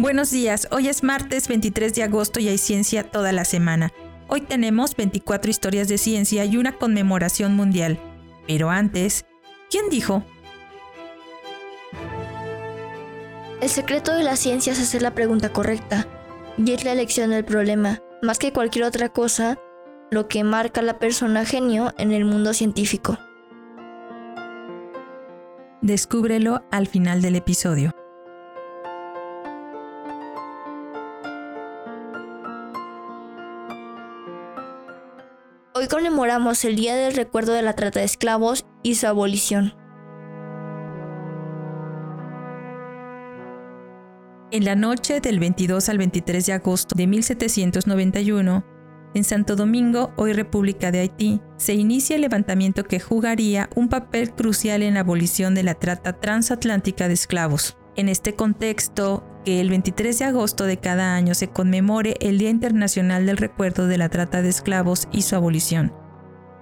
Buenos 0.00 0.30
días, 0.30 0.68
hoy 0.70 0.86
es 0.86 1.02
martes 1.02 1.48
23 1.48 1.92
de 1.92 2.04
agosto 2.04 2.38
y 2.38 2.46
hay 2.46 2.58
ciencia 2.58 3.02
toda 3.02 3.32
la 3.32 3.44
semana. 3.44 3.92
Hoy 4.28 4.42
tenemos 4.42 4.94
24 4.94 5.50
historias 5.50 5.88
de 5.88 5.98
ciencia 5.98 6.44
y 6.44 6.56
una 6.56 6.78
conmemoración 6.78 7.56
mundial. 7.56 7.98
Pero 8.46 8.70
antes, 8.70 9.24
¿quién 9.68 9.90
dijo? 9.90 10.22
El 13.60 13.68
secreto 13.68 14.14
de 14.14 14.22
la 14.22 14.36
ciencia 14.36 14.72
es 14.72 14.78
hacer 14.78 15.02
la 15.02 15.14
pregunta 15.16 15.52
correcta 15.52 16.06
y 16.56 16.70
es 16.70 16.84
la 16.84 16.92
elección 16.92 17.30
del 17.30 17.44
problema, 17.44 18.00
más 18.22 18.38
que 18.38 18.52
cualquier 18.52 18.84
otra 18.84 19.08
cosa, 19.08 19.58
lo 20.12 20.28
que 20.28 20.44
marca 20.44 20.80
la 20.80 21.00
persona 21.00 21.44
genio 21.44 21.92
en 21.98 22.12
el 22.12 22.24
mundo 22.24 22.54
científico. 22.54 23.18
Descúbrelo 25.82 26.62
al 26.70 26.86
final 26.86 27.20
del 27.20 27.34
episodio. 27.34 27.97
Hoy 35.80 35.86
conmemoramos 35.86 36.64
el 36.64 36.74
Día 36.74 36.96
del 36.96 37.14
Recuerdo 37.14 37.52
de 37.52 37.62
la 37.62 37.72
Trata 37.74 38.00
de 38.00 38.04
Esclavos 38.04 38.66
y 38.82 38.96
su 38.96 39.06
abolición. 39.06 39.74
En 44.50 44.64
la 44.64 44.74
noche 44.74 45.20
del 45.20 45.38
22 45.38 45.88
al 45.88 45.98
23 45.98 46.46
de 46.46 46.52
agosto 46.52 46.96
de 46.96 47.06
1791, 47.06 48.64
en 49.14 49.22
Santo 49.22 49.54
Domingo, 49.54 50.12
hoy 50.16 50.32
República 50.32 50.90
de 50.90 50.98
Haití, 50.98 51.40
se 51.58 51.74
inicia 51.74 52.16
el 52.16 52.22
levantamiento 52.22 52.82
que 52.82 52.98
jugaría 52.98 53.70
un 53.76 53.88
papel 53.88 54.32
crucial 54.32 54.82
en 54.82 54.94
la 54.94 55.00
abolición 55.00 55.54
de 55.54 55.62
la 55.62 55.74
trata 55.74 56.12
transatlántica 56.12 57.06
de 57.06 57.14
esclavos. 57.14 57.76
En 57.94 58.08
este 58.08 58.34
contexto, 58.34 59.24
que 59.44 59.60
el 59.60 59.70
23 59.70 60.18
de 60.18 60.24
agosto 60.24 60.64
de 60.64 60.76
cada 60.76 61.14
año 61.14 61.34
se 61.34 61.48
conmemore 61.48 62.16
el 62.20 62.38
Día 62.38 62.50
Internacional 62.50 63.26
del 63.26 63.36
Recuerdo 63.36 63.86
de 63.86 63.98
la 63.98 64.08
Trata 64.08 64.42
de 64.42 64.48
Esclavos 64.48 65.08
y 65.12 65.22
su 65.22 65.36
abolición. 65.36 65.92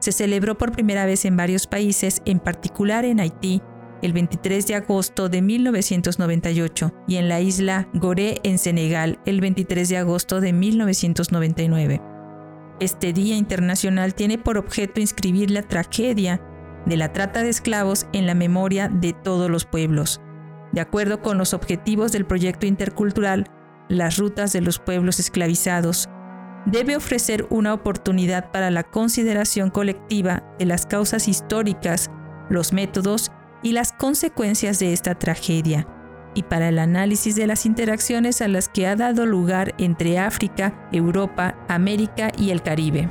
Se 0.00 0.12
celebró 0.12 0.58
por 0.58 0.72
primera 0.72 1.06
vez 1.06 1.24
en 1.24 1.36
varios 1.36 1.66
países, 1.66 2.22
en 2.26 2.38
particular 2.38 3.04
en 3.04 3.20
Haití, 3.20 3.62
el 4.02 4.12
23 4.12 4.66
de 4.66 4.74
agosto 4.74 5.28
de 5.28 5.42
1998 5.42 6.92
y 7.08 7.16
en 7.16 7.28
la 7.28 7.40
isla 7.40 7.88
Gorée 7.94 8.40
en 8.42 8.58
Senegal 8.58 9.18
el 9.24 9.40
23 9.40 9.88
de 9.88 9.96
agosto 9.96 10.40
de 10.40 10.52
1999. 10.52 12.02
Este 12.78 13.12
Día 13.12 13.36
Internacional 13.36 14.14
tiene 14.14 14.38
por 14.38 14.58
objeto 14.58 15.00
inscribir 15.00 15.50
la 15.50 15.62
tragedia 15.62 16.42
de 16.84 16.96
la 16.96 17.12
trata 17.12 17.42
de 17.42 17.48
esclavos 17.48 18.06
en 18.12 18.26
la 18.26 18.34
memoria 18.34 18.88
de 18.88 19.12
todos 19.12 19.50
los 19.50 19.64
pueblos, 19.64 20.20
de 20.76 20.82
acuerdo 20.82 21.22
con 21.22 21.38
los 21.38 21.54
objetivos 21.54 22.12
del 22.12 22.26
proyecto 22.26 22.66
intercultural, 22.66 23.46
las 23.88 24.18
rutas 24.18 24.52
de 24.52 24.60
los 24.60 24.78
pueblos 24.78 25.18
esclavizados, 25.18 26.10
debe 26.66 26.96
ofrecer 26.96 27.46
una 27.48 27.72
oportunidad 27.72 28.52
para 28.52 28.70
la 28.70 28.82
consideración 28.82 29.70
colectiva 29.70 30.44
de 30.58 30.66
las 30.66 30.84
causas 30.84 31.28
históricas, 31.28 32.10
los 32.50 32.74
métodos 32.74 33.32
y 33.62 33.72
las 33.72 33.92
consecuencias 33.92 34.78
de 34.78 34.92
esta 34.92 35.14
tragedia, 35.14 35.88
y 36.34 36.42
para 36.42 36.68
el 36.68 36.78
análisis 36.78 37.36
de 37.36 37.46
las 37.46 37.64
interacciones 37.64 38.42
a 38.42 38.48
las 38.48 38.68
que 38.68 38.86
ha 38.86 38.96
dado 38.96 39.24
lugar 39.24 39.74
entre 39.78 40.18
África, 40.18 40.90
Europa, 40.92 41.56
América 41.68 42.30
y 42.36 42.50
el 42.50 42.60
Caribe. 42.60 43.10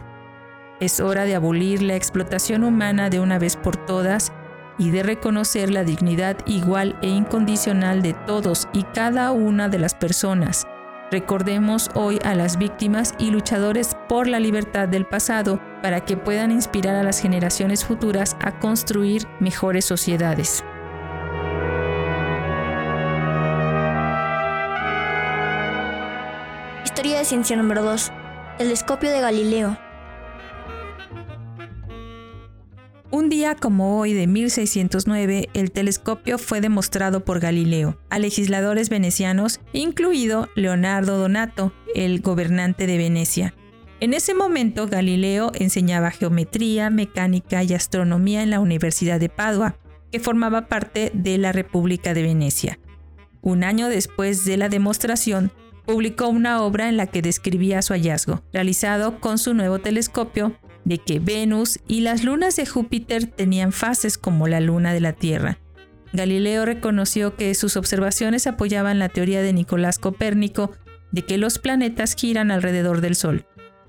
Es 0.80 1.00
hora 1.00 1.24
de 1.24 1.34
abolir 1.34 1.82
la 1.82 1.96
explotación 1.96 2.64
humana 2.64 3.10
de 3.10 3.20
una 3.20 3.40
vez 3.40 3.56
por 3.56 3.76
todas 3.88 4.32
y 4.78 4.92
de 4.92 5.04
reconocer 5.04 5.72
la 5.72 5.84
dignidad 5.84 6.38
igual 6.46 6.98
e 7.02 7.08
incondicional 7.08 8.02
de 8.02 8.14
todos 8.14 8.68
y 8.74 8.84
cada 8.84 9.32
una 9.32 9.70
de 9.70 9.80
las 9.80 9.94
personas. 9.94 10.66
Recordemos 11.12 11.92
hoy 11.94 12.20
a 12.24 12.34
las 12.34 12.58
víctimas 12.58 13.14
y 13.20 13.30
luchadores 13.30 13.96
por 14.10 14.28
la 14.28 14.40
libertad 14.40 14.88
del 14.88 15.06
pasado 15.06 15.62
para 15.82 16.02
que 16.02 16.18
puedan 16.18 16.52
inspirar 16.52 16.96
a 16.96 17.04
las 17.04 17.22
generaciones 17.22 17.86
futuras 17.86 18.36
a 18.42 18.60
construir 18.60 19.28
mejores 19.40 19.86
sociedades. 19.86 20.64
Historia 26.84 27.20
de 27.20 27.26
ciencia 27.26 27.56
número 27.56 27.84
2. 27.84 28.12
Telescopio 28.58 29.12
de 29.12 29.20
Galileo. 29.20 29.85
Un 33.12 33.30
día 33.30 33.56
como 33.56 34.00
hoy 34.00 34.14
de 34.14 34.26
1609, 34.26 35.50
el 35.54 35.72
telescopio 35.72 36.38
fue 36.40 36.60
demostrado 36.60 37.24
por 37.24 37.40
Galileo 37.40 37.98
a 38.10 38.18
legisladores 38.18 38.90
venecianos, 38.90 39.60
incluido 39.74 40.50
Leonardo 40.56 41.18
Donato, 41.18 41.72
el 41.94 42.22
gobernante 42.22 42.88
de 42.88 42.98
Venecia. 42.98 43.54
En 44.00 44.14
ese 44.14 44.34
momento, 44.34 44.88
Galileo 44.88 45.52
enseñaba 45.54 46.12
geometría, 46.12 46.90
mecánica 46.90 47.64
y 47.64 47.74
astronomía 47.74 48.42
en 48.42 48.50
la 48.50 48.60
Universidad 48.60 49.20
de 49.20 49.30
Padua, 49.30 49.78
que 50.12 50.20
formaba 50.20 50.68
parte 50.68 51.12
de 51.14 51.38
la 51.38 51.52
República 51.52 52.14
de 52.14 52.24
Venecia. 52.24 52.80
Un 53.42 53.64
año 53.64 53.88
después 53.88 54.46
de 54.46 54.58
la 54.58 54.68
demostración, 54.68 55.52
publicó 55.86 56.28
una 56.28 56.62
obra 56.64 56.90
en 56.90 56.98
la 56.98 57.06
que 57.06 57.22
describía 57.22 57.84
su 57.84 57.94
hallazgo, 57.94 58.42
realizado 58.52 59.20
con 59.20 59.38
su 59.38 59.54
nuevo 59.54 59.80
telescopio 59.80 60.56
de 60.86 61.00
que 61.00 61.20
Venus 61.20 61.80
y 61.88 62.02
las 62.02 62.24
lunas 62.24 62.56
de 62.56 62.66
Júpiter 62.66 63.26
tenían 63.26 63.72
fases 63.72 64.18
como 64.18 64.48
la 64.48 64.62
luna 64.62 64.94
de 64.94 65.02
la 65.02 65.14
Tierra. 65.14 65.60
Galileo 66.14 66.66
reconoció 66.66 67.36
que 67.36 67.54
sus 67.56 67.76
observaciones 67.76 68.48
apoyaban 68.48 69.00
la 69.00 69.10
teoría 69.10 69.42
de 69.42 69.52
Nicolás 69.52 70.00
Copérnico 70.00 70.72
de 71.12 71.24
que 71.24 71.38
los 71.38 71.60
planetas 71.60 72.16
giran 72.16 72.52
alrededor 72.52 73.02
del 73.02 73.16
Sol. 73.16 73.46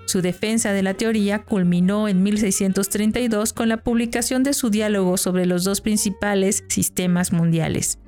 Su 0.07 0.23
defensa 0.23 0.73
de 0.73 0.83
la 0.83 0.95
teoría 0.95 1.43
culminó 1.43 2.09
en 2.09 2.23
1632 2.23 3.53
con 3.53 3.69
la 3.69 3.79
publicación 3.79 4.43
de 4.45 4.55
su 4.55 4.71
diálogo 4.71 5.17
sobre 5.17 5.47
los 5.47 5.65
dos 5.65 5.81
principales 5.81 6.65
sistemas 6.69 7.33
mundiales. 7.33 7.99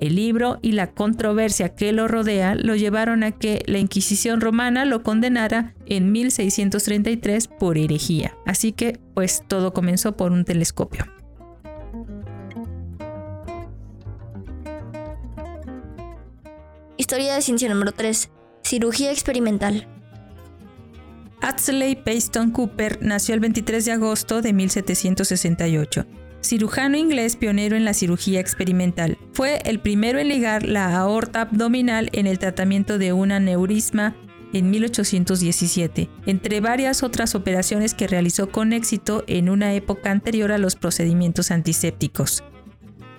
El 0.00 0.14
libro 0.14 0.58
y 0.62 0.72
la 0.72 0.92
controversia 0.92 1.74
que 1.74 1.92
lo 1.92 2.06
rodea 2.06 2.54
lo 2.54 2.76
llevaron 2.76 3.24
a 3.24 3.32
que 3.32 3.62
la 3.66 3.78
Inquisición 3.78 4.40
romana 4.40 4.84
lo 4.84 5.02
condenara 5.02 5.74
en 5.86 6.12
1633 6.12 7.48
por 7.48 7.78
herejía. 7.78 8.36
Así 8.46 8.72
que, 8.72 9.00
pues 9.14 9.42
todo 9.48 9.72
comenzó 9.72 10.16
por 10.16 10.30
un 10.30 10.44
telescopio. 10.44 11.04
Historia 16.96 17.34
de 17.34 17.42
ciencia 17.42 17.68
número 17.68 17.92
3. 17.92 18.30
Cirugía 18.62 19.10
experimental. 19.10 19.88
Atsley 21.40 21.96
Payton 21.96 22.50
Cooper 22.50 22.98
nació 23.00 23.34
el 23.34 23.40
23 23.40 23.84
de 23.84 23.92
agosto 23.92 24.42
de 24.42 24.52
1768 24.52 26.06
cirujano 26.42 26.96
inglés 26.96 27.36
pionero 27.36 27.76
en 27.76 27.84
la 27.84 27.94
cirugía 27.94 28.40
experimental. 28.40 29.18
Fue 29.32 29.60
el 29.64 29.80
primero 29.80 30.18
en 30.18 30.28
ligar 30.28 30.62
la 30.62 30.96
aorta 30.96 31.42
abdominal 31.42 32.10
en 32.12 32.26
el 32.26 32.38
tratamiento 32.38 32.98
de 32.98 33.12
un 33.12 33.32
aneurisma 33.32 34.16
en 34.52 34.70
1817, 34.70 36.08
entre 36.26 36.60
varias 36.60 37.02
otras 37.02 37.34
operaciones 37.34 37.94
que 37.94 38.06
realizó 38.06 38.50
con 38.50 38.72
éxito 38.72 39.24
en 39.26 39.48
una 39.48 39.74
época 39.74 40.10
anterior 40.10 40.52
a 40.52 40.58
los 40.58 40.76
procedimientos 40.76 41.50
antisépticos. 41.50 42.44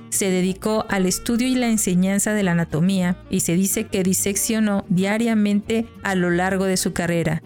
Se 0.09 0.31
dedicó 0.31 0.85
al 0.89 1.05
estudio 1.05 1.47
y 1.47 1.53
la 1.53 1.69
enseñanza 1.69 2.33
de 2.33 2.41
la 2.41 2.53
anatomía 2.53 3.17
y 3.29 3.41
se 3.41 3.53
dice 3.53 3.85
que 3.85 4.01
diseccionó 4.01 4.85
diariamente 4.89 5.85
a 6.01 6.15
lo 6.15 6.31
largo 6.31 6.65
de 6.65 6.77
su 6.77 6.93
carrera, 6.93 7.43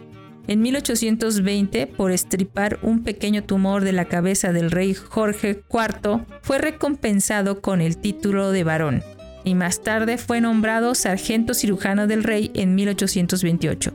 en 0.48 0.62
1820, 0.62 1.88
por 1.88 2.12
estripar 2.12 2.80
un 2.82 3.04
pequeño 3.04 3.44
tumor 3.44 3.84
de 3.84 3.94
la 3.94 4.06
cabeza 4.06 4.52
del 4.52 4.72
rey 4.72 4.94
Jorge 4.94 5.64
IV, 5.72 6.26
fue 6.42 6.58
recompensado 6.58 7.62
con 7.62 7.82
el 7.82 7.98
título 7.98 8.52
de 8.52 8.64
barón 8.64 9.04
y 9.44 9.56
más 9.56 9.82
tarde 9.82 10.18
fue 10.18 10.42
nombrado 10.42 10.96
sargento 10.96 11.54
cirujano 11.54 12.08
del 12.08 12.24
rey 12.24 12.52
en 12.54 12.76
1828. 12.76 13.92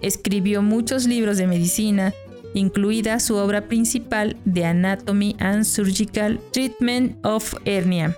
Escribió 0.00 0.62
muchos 0.62 1.06
libros 1.06 1.38
de 1.38 1.46
medicina, 1.46 2.14
incluida 2.54 3.18
su 3.20 3.36
obra 3.36 3.62
principal 3.62 4.36
The 4.52 4.64
Anatomy 4.64 5.36
and 5.38 5.64
Surgical 5.64 6.40
Treatment 6.52 7.24
of 7.24 7.54
Hernia, 7.64 8.16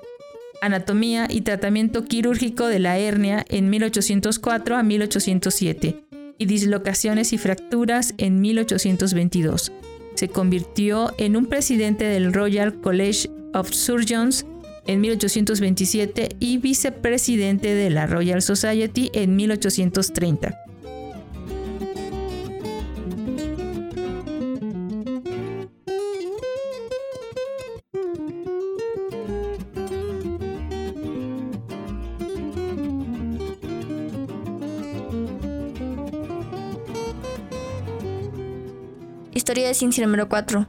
Anatomía 0.60 1.26
y 1.30 1.42
Tratamiento 1.42 2.04
Quirúrgico 2.04 2.66
de 2.66 2.80
la 2.80 2.98
Hernia 2.98 3.44
en 3.48 3.70
1804 3.70 4.76
a 4.76 4.82
1807 4.82 6.07
y 6.38 6.46
dislocaciones 6.46 7.32
y 7.32 7.38
fracturas 7.38 8.14
en 8.18 8.40
1822. 8.40 9.72
Se 10.14 10.28
convirtió 10.28 11.12
en 11.18 11.36
un 11.36 11.46
presidente 11.46 12.04
del 12.04 12.32
Royal 12.32 12.80
College 12.80 13.30
of 13.54 13.70
Surgeons 13.72 14.46
en 14.86 15.00
1827 15.00 16.36
y 16.40 16.58
vicepresidente 16.58 17.74
de 17.74 17.90
la 17.90 18.06
Royal 18.06 18.42
Society 18.42 19.10
en 19.12 19.36
1830. 19.36 20.67
Historia 39.48 39.68
de 39.68 39.72
ciencia 39.72 40.04
número 40.04 40.28
4. 40.28 40.66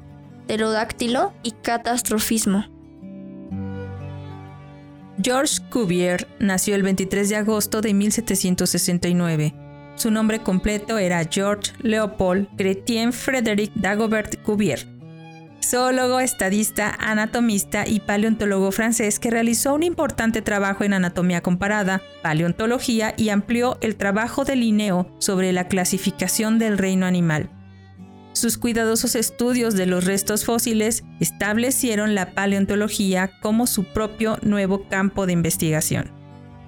Pterodáctilo 0.47 1.33
y 1.43 1.51
catastrofismo. 1.51 2.63
Georges 5.21 5.59
Cuvier 5.59 6.29
nació 6.39 6.75
el 6.75 6.83
23 6.83 7.27
de 7.27 7.35
agosto 7.35 7.81
de 7.81 7.93
1769. 7.93 9.53
Su 9.95 10.11
nombre 10.11 10.39
completo 10.39 10.97
era 10.97 11.27
Georges 11.29 11.73
Leopold 11.81 12.47
Chrétien 12.55 13.11
Frédéric 13.11 13.73
Dagobert 13.75 14.41
Cuvier, 14.43 14.87
zoólogo, 15.61 16.21
estadista, 16.21 16.95
anatomista 17.01 17.85
y 17.85 17.99
paleontólogo 17.99 18.71
francés 18.71 19.19
que 19.19 19.29
realizó 19.29 19.73
un 19.73 19.83
importante 19.83 20.41
trabajo 20.41 20.85
en 20.85 20.93
anatomía 20.93 21.41
comparada, 21.41 22.01
paleontología 22.23 23.13
y 23.17 23.27
amplió 23.27 23.77
el 23.81 23.97
trabajo 23.97 24.45
de 24.45 24.55
Linneo 24.55 25.13
sobre 25.19 25.51
la 25.51 25.67
clasificación 25.67 26.59
del 26.59 26.77
reino 26.77 27.05
animal. 27.05 27.58
Sus 28.33 28.57
cuidadosos 28.57 29.15
estudios 29.15 29.73
de 29.73 29.85
los 29.85 30.05
restos 30.05 30.45
fósiles 30.45 31.03
establecieron 31.19 32.15
la 32.15 32.33
paleontología 32.33 33.31
como 33.41 33.67
su 33.67 33.85
propio 33.85 34.37
nuevo 34.41 34.87
campo 34.87 35.25
de 35.25 35.33
investigación. 35.33 36.11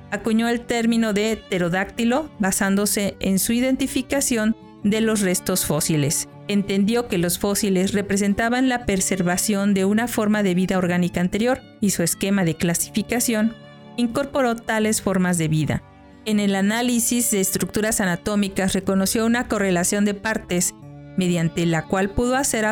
Acuñó 0.10 0.50
el 0.50 0.62
término 0.62 1.14
de 1.14 1.38
pterodáctilo 1.38 2.30
basándose 2.40 3.16
en 3.20 3.40
su 3.40 3.54
identificación 3.54 4.56
de 4.84 5.00
los 5.02 5.22
restos 5.22 5.66
fósiles. 5.66 6.28
Entendió 6.48 7.08
que 7.08 7.18
los 7.18 7.40
fósiles 7.40 7.94
representaban 7.94 8.68
la 8.68 8.86
preservación 8.86 9.74
de 9.74 9.86
una 9.86 10.08
forma 10.08 10.44
de 10.44 10.56
vida 10.56 10.78
orgánica 10.78 11.22
anterior 11.22 11.62
y 11.80 11.92
su 11.92 12.04
esquema 12.04 12.44
de 12.44 12.56
clasificación 12.56 13.56
incorporó 13.96 14.56
tales 14.56 15.02
formas 15.02 15.38
de 15.38 15.48
vida. 15.48 15.84
En 16.26 16.40
el 16.40 16.56
análisis 16.56 17.32
de 17.32 17.40
estructuras 17.40 18.02
anatómicas 18.02 18.74
reconoció 18.74 19.26
una 19.26 19.48
correlación 19.48 20.06
de 20.06 20.14
partes 20.14 20.76
mediante 21.18 21.66
la 21.66 21.86
cual 21.88 22.10
pudo 22.10 22.36
hacer 22.36 22.66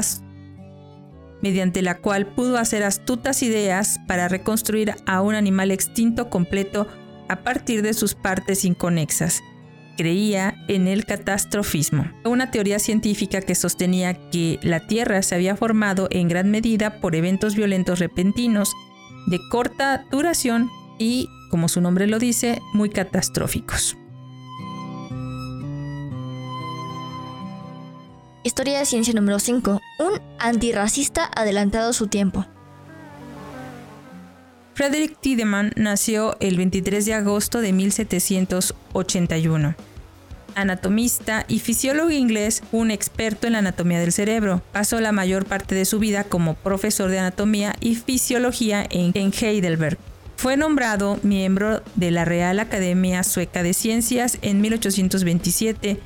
mediante 1.41 1.81
la 1.81 1.97
cual 1.97 2.27
pudo 2.27 2.57
astutas 2.57 3.43
ideas 3.43 3.99
para 4.07 4.27
reconstruir 4.27 4.93
a 5.05 5.21
un 5.21 5.35
animal 5.35 5.71
extinto 5.71 6.29
completo 6.29 6.87
a 7.27 7.43
partir 7.43 7.81
de 7.81 7.93
sus 7.93 8.15
partes 8.15 8.65
inconexas. 8.65 9.41
Creía 9.97 10.55
en 10.67 10.87
el 10.87 11.05
catastrofismo, 11.05 12.09
una 12.23 12.51
teoría 12.51 12.79
científica 12.79 13.41
que 13.41 13.55
sostenía 13.55 14.13
que 14.29 14.57
la 14.61 14.87
Tierra 14.87 15.21
se 15.21 15.35
había 15.35 15.57
formado 15.57 16.07
en 16.09 16.27
gran 16.29 16.49
medida 16.49 17.01
por 17.01 17.15
eventos 17.15 17.55
violentos 17.55 17.99
repentinos, 17.99 18.73
de 19.27 19.39
corta 19.51 20.05
duración 20.09 20.69
y, 20.97 21.29
como 21.51 21.67
su 21.67 21.81
nombre 21.81 22.07
lo 22.07 22.17
dice, 22.17 22.61
muy 22.73 22.89
catastróficos. 22.89 23.98
Historia 28.59 28.79
de 28.79 28.85
ciencia 28.85 29.13
número 29.13 29.39
5. 29.39 29.81
Un 29.99 30.19
antirracista 30.37 31.31
adelantado 31.33 31.91
a 31.91 31.93
su 31.93 32.07
tiempo. 32.07 32.45
Frederick 34.73 35.17
Tiedemann 35.21 35.71
nació 35.77 36.35
el 36.41 36.57
23 36.57 37.05
de 37.05 37.13
agosto 37.13 37.61
de 37.61 37.71
1781. 37.71 39.75
Anatomista 40.55 41.45
y 41.47 41.59
fisiólogo 41.59 42.11
inglés, 42.11 42.61
un 42.73 42.91
experto 42.91 43.47
en 43.47 43.53
la 43.53 43.59
anatomía 43.59 44.01
del 44.01 44.11
cerebro. 44.11 44.61
Pasó 44.73 44.99
la 44.99 45.13
mayor 45.13 45.45
parte 45.45 45.73
de 45.73 45.85
su 45.85 45.99
vida 45.99 46.25
como 46.25 46.55
profesor 46.55 47.09
de 47.09 47.19
anatomía 47.19 47.77
y 47.79 47.95
fisiología 47.95 48.85
en, 48.89 49.13
en 49.15 49.31
Heidelberg. 49.31 49.97
Fue 50.35 50.57
nombrado 50.57 51.17
miembro 51.23 51.81
de 51.95 52.11
la 52.11 52.25
Real 52.25 52.59
Academia 52.59 53.23
Sueca 53.23 53.63
de 53.63 53.73
Ciencias 53.73 54.37
en 54.41 54.59
1827 54.59 56.01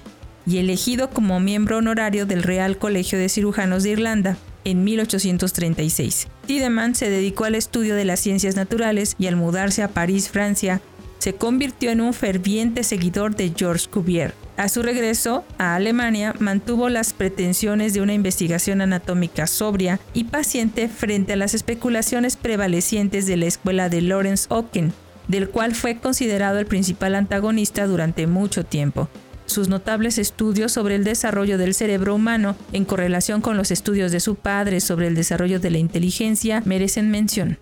y 0.45 0.57
elegido 0.57 1.09
como 1.09 1.39
miembro 1.39 1.77
honorario 1.77 2.25
del 2.25 2.43
Real 2.43 2.77
Colegio 2.77 3.17
de 3.17 3.29
Cirujanos 3.29 3.83
de 3.83 3.91
Irlanda 3.91 4.37
en 4.65 4.83
1836. 4.83 6.27
Tiedemann 6.45 6.95
se 6.95 7.09
dedicó 7.09 7.45
al 7.45 7.55
estudio 7.55 7.95
de 7.95 8.05
las 8.05 8.19
ciencias 8.19 8.55
naturales 8.55 9.15
y 9.19 9.27
al 9.27 9.35
mudarse 9.35 9.83
a 9.83 9.89
París, 9.89 10.29
Francia, 10.29 10.81
se 11.19 11.33
convirtió 11.33 11.91
en 11.91 12.01
un 12.01 12.13
ferviente 12.13 12.83
seguidor 12.83 13.35
de 13.35 13.53
Georges 13.55 13.87
Cuvier. 13.87 14.33
A 14.57 14.67
su 14.67 14.83
regreso 14.83 15.45
a 15.57 15.75
Alemania, 15.75 16.35
mantuvo 16.39 16.89
las 16.89 17.13
pretensiones 17.13 17.93
de 17.93 18.01
una 18.01 18.13
investigación 18.13 18.81
anatómica 18.81 19.47
sobria 19.47 19.99
y 20.13 20.25
paciente 20.25 20.89
frente 20.89 21.33
a 21.33 21.37
las 21.37 21.53
especulaciones 21.53 22.35
prevalecientes 22.35 23.25
de 23.25 23.37
la 23.37 23.45
escuela 23.45 23.89
de 23.89 24.01
Lawrence 24.01 24.47
Ocken, 24.49 24.93
del 25.27 25.49
cual 25.49 25.73
fue 25.73 25.97
considerado 25.97 26.59
el 26.59 26.65
principal 26.65 27.15
antagonista 27.15 27.87
durante 27.87 28.27
mucho 28.27 28.65
tiempo 28.65 29.07
sus 29.53 29.69
notables 29.69 30.17
estudios 30.17 30.71
sobre 30.71 30.95
el 30.95 31.03
desarrollo 31.03 31.57
del 31.57 31.73
cerebro 31.73 32.15
humano 32.15 32.55
en 32.73 32.85
correlación 32.85 33.41
con 33.41 33.55
los 33.55 33.71
estudios 33.71 34.11
de 34.11 34.19
su 34.19 34.35
padre 34.35 34.81
sobre 34.81 35.07
el 35.07 35.15
desarrollo 35.15 35.59
de 35.59 35.71
la 35.71 35.77
inteligencia 35.77 36.61
merecen 36.65 37.09
mención. 37.09 37.57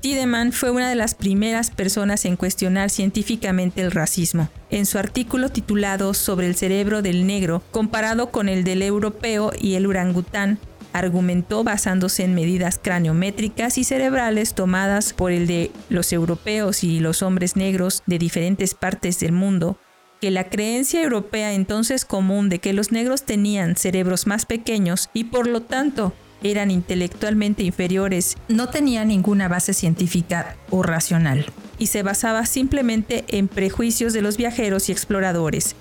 Tiedemann 0.00 0.52
fue 0.52 0.70
una 0.70 0.88
de 0.88 0.94
las 0.94 1.14
primeras 1.14 1.70
personas 1.70 2.24
en 2.24 2.36
cuestionar 2.36 2.88
científicamente 2.88 3.82
el 3.82 3.90
racismo. 3.90 4.48
En 4.70 4.86
su 4.86 4.98
artículo 4.98 5.48
titulado 5.48 6.14
Sobre 6.14 6.46
el 6.46 6.54
cerebro 6.54 7.02
del 7.02 7.26
negro, 7.26 7.62
comparado 7.72 8.30
con 8.30 8.48
el 8.48 8.62
del 8.62 8.82
europeo 8.82 9.50
y 9.58 9.74
el 9.74 9.86
orangután, 9.86 10.58
argumentó 10.92 11.64
basándose 11.64 12.24
en 12.24 12.34
medidas 12.34 12.78
craniométricas 12.82 13.76
y 13.76 13.84
cerebrales 13.84 14.54
tomadas 14.54 15.12
por 15.12 15.32
el 15.32 15.46
de 15.46 15.72
los 15.88 16.12
europeos 16.12 16.84
y 16.84 17.00
los 17.00 17.22
hombres 17.22 17.56
negros 17.56 18.02
de 18.06 18.18
diferentes 18.18 18.74
partes 18.74 19.18
del 19.20 19.32
mundo 19.32 19.78
que 20.20 20.30
la 20.30 20.44
creencia 20.44 21.02
europea 21.02 21.52
entonces 21.52 22.04
común 22.04 22.48
de 22.48 22.58
que 22.58 22.72
los 22.72 22.92
negros 22.92 23.22
tenían 23.22 23.76
cerebros 23.76 24.26
más 24.26 24.46
pequeños 24.46 25.10
y 25.14 25.24
por 25.24 25.46
lo 25.46 25.62
tanto 25.62 26.12
eran 26.42 26.70
intelectualmente 26.70 27.62
inferiores 27.62 28.36
no 28.48 28.68
tenía 28.68 29.04
ninguna 29.04 29.48
base 29.48 29.74
científica 29.74 30.56
o 30.70 30.82
racional. 30.82 31.46
Y 31.78 31.86
se 31.86 32.02
basaba 32.02 32.46
simplemente 32.46 33.24
en 33.28 33.48
prejuicios 33.48 34.12
de 34.12 34.22
los 34.22 34.36
viajeros 34.36 34.88
y 34.88 34.92
exploradores, 34.92 35.74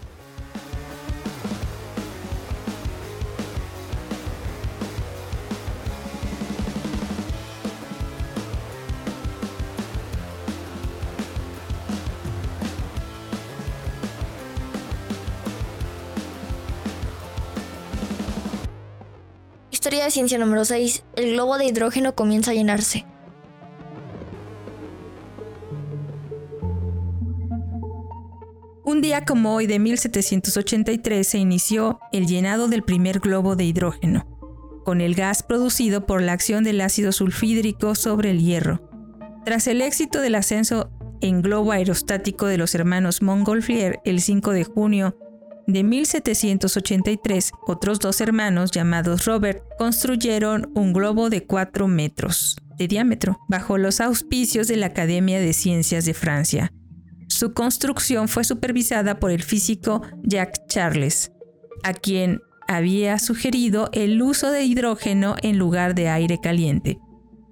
ciencia 20.11 20.37
número 20.37 20.65
6. 20.65 21.03
El 21.15 21.33
globo 21.33 21.57
de 21.57 21.65
hidrógeno 21.65 22.15
comienza 22.15 22.51
a 22.51 22.53
llenarse. 22.53 23.05
Un 28.83 29.01
día 29.01 29.25
como 29.25 29.53
hoy 29.53 29.67
de 29.67 29.79
1783 29.79 31.27
se 31.27 31.37
inició 31.37 31.99
el 32.13 32.25
llenado 32.25 32.69
del 32.69 32.83
primer 32.83 33.19
globo 33.19 33.57
de 33.57 33.65
hidrógeno, 33.65 34.25
con 34.85 35.01
el 35.01 35.13
gas 35.13 35.43
producido 35.43 36.05
por 36.05 36.21
la 36.21 36.31
acción 36.31 36.63
del 36.63 36.79
ácido 36.79 37.11
sulfídrico 37.11 37.95
sobre 37.95 38.31
el 38.31 38.39
hierro. 38.39 38.81
Tras 39.43 39.67
el 39.67 39.81
éxito 39.81 40.21
del 40.21 40.35
ascenso 40.35 40.89
en 41.19 41.41
globo 41.41 41.73
aerostático 41.73 42.45
de 42.45 42.57
los 42.57 42.75
hermanos 42.75 43.21
Montgolfier 43.21 43.99
el 44.05 44.21
5 44.21 44.51
de 44.51 44.63
junio 44.63 45.17
de 45.67 45.83
1783, 45.83 47.51
otros 47.67 47.99
dos 47.99 48.21
hermanos 48.21 48.71
llamados 48.71 49.25
Robert 49.25 49.61
construyeron 49.77 50.71
un 50.75 50.93
globo 50.93 51.29
de 51.29 51.45
4 51.45 51.87
metros 51.87 52.55
de 52.77 52.87
diámetro 52.87 53.39
bajo 53.49 53.77
los 53.77 53.99
auspicios 53.99 54.67
de 54.67 54.77
la 54.77 54.87
Academia 54.87 55.39
de 55.39 55.51
Ciencias 55.51 56.05
de 56.05 56.13
Francia. 56.13 56.71
Su 57.27 57.53
construcción 57.53 58.29
fue 58.29 58.45
supervisada 58.45 59.19
por 59.19 59.31
el 59.31 59.43
físico 59.43 60.01
Jacques 60.23 60.65
Charles, 60.67 61.31
a 61.83 61.93
quien 61.93 62.39
había 62.67 63.19
sugerido 63.19 63.89
el 63.91 64.21
uso 64.21 64.51
de 64.51 64.63
hidrógeno 64.63 65.35
en 65.41 65.57
lugar 65.57 65.95
de 65.95 66.07
aire 66.07 66.39
caliente. 66.41 66.97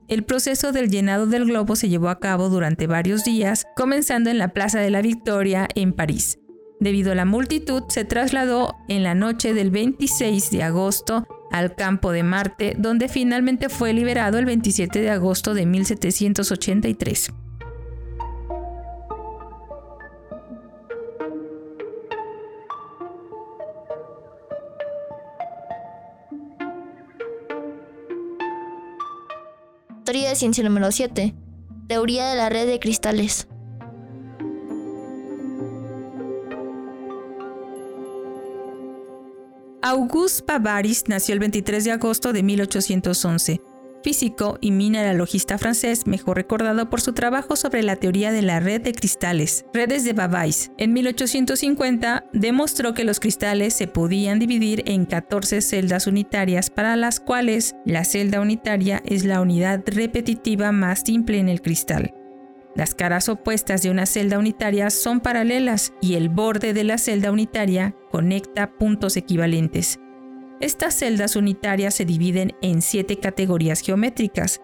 El 0.07 0.24
proceso 0.24 0.72
del 0.72 0.89
llenado 0.89 1.25
del 1.25 1.45
globo 1.45 1.75
se 1.75 1.89
llevó 1.89 2.10
a 2.10 2.19
cabo 2.19 2.48
durante 2.50 2.88
varios 2.88 3.25
días, 3.25 3.65
comenzando 3.75 4.29
en 4.29 4.38
la 4.38 4.50
Plaza 4.50 4.79
de 4.79 4.91
la 4.91 5.01
Victoria 5.01 5.67
en 5.75 5.93
París. 5.93 6.38
Debido 6.79 7.13
a 7.13 7.15
la 7.15 7.25
multitud, 7.25 7.84
se 7.88 8.05
trasladó 8.05 8.75
en 8.88 9.03
la 9.03 9.15
noche 9.15 9.53
del 9.53 9.72
26 9.72 10.51
de 10.51 10.63
agosto 10.63 11.25
al 11.51 11.74
campo 11.75 12.12
de 12.12 12.24
Marte, 12.24 12.75
donde 12.77 13.08
finalmente 13.08 13.70
fue 13.70 13.94
liberado 13.94 14.38
el 14.38 14.46
27 14.46 15.00
de 15.00 15.10
agosto 15.10 15.53
de 15.53 15.65
1783. 15.65 17.32
Teoría 30.03 30.29
de 30.29 30.36
ciencia 30.36 30.63
número 30.63 30.91
7. 30.91 31.34
Teoría 31.88 32.29
de 32.29 32.36
la 32.36 32.50
red 32.50 32.67
de 32.67 32.79
cristales. 32.79 33.48
Auguste 39.95 40.43
Bavaris 40.45 41.05
nació 41.07 41.31
el 41.31 41.39
23 41.39 41.85
de 41.85 41.91
agosto 41.93 42.33
de 42.33 42.43
1811 42.43 43.61
físico 44.03 44.59
y 44.61 44.69
mineralogista 44.69 45.57
francés, 45.57 46.05
mejor 46.05 46.35
recordado 46.35 46.91
por 46.91 47.01
su 47.01 47.13
trabajo 47.13 47.55
sobre 47.55 47.81
la 47.81 47.95
teoría 47.95 48.31
de 48.31 48.43
la 48.43 48.59
red 48.59 48.81
de 48.81 48.93
cristales, 48.93 49.65
redes 49.73 50.03
de 50.03 50.13
Bavais. 50.13 50.69
En 50.77 50.93
1850 50.93 52.25
demostró 52.31 52.93
que 52.93 53.05
los 53.05 53.19
cristales 53.19 53.73
se 53.73 53.87
podían 53.87 54.37
dividir 54.37 54.83
en 54.85 55.05
14 55.05 55.61
celdas 55.61 56.05
unitarias 56.05 56.69
para 56.69 56.97
las 56.97 57.19
cuales 57.19 57.75
la 57.85 58.03
celda 58.03 58.41
unitaria 58.41 59.01
es 59.05 59.25
la 59.25 59.41
unidad 59.41 59.81
repetitiva 59.87 60.71
más 60.71 61.01
simple 61.03 61.39
en 61.39 61.49
el 61.49 61.63
cristal. 61.63 62.13
Las 62.75 62.94
caras 62.94 63.29
opuestas 63.29 63.82
de 63.82 63.89
una 63.89 64.05
celda 64.05 64.38
unitaria 64.38 64.89
son 64.89 65.22
paralelas 65.22 65.94
y 66.01 66.15
el 66.15 66.27
borde 66.27 66.74
de 66.74 66.84
la 66.84 66.98
celda 66.98 67.32
unitaria 67.32 67.96
conecta 68.12 68.72
puntos 68.72 69.15
equivalentes. 69.15 70.00
Estas 70.60 70.94
celdas 70.96 71.36
unitarias 71.36 71.96
se 71.96 72.05
dividen 72.05 72.53
en 72.62 72.82
siete 72.82 73.17
categorías 73.17 73.79
geométricas, 73.79 74.62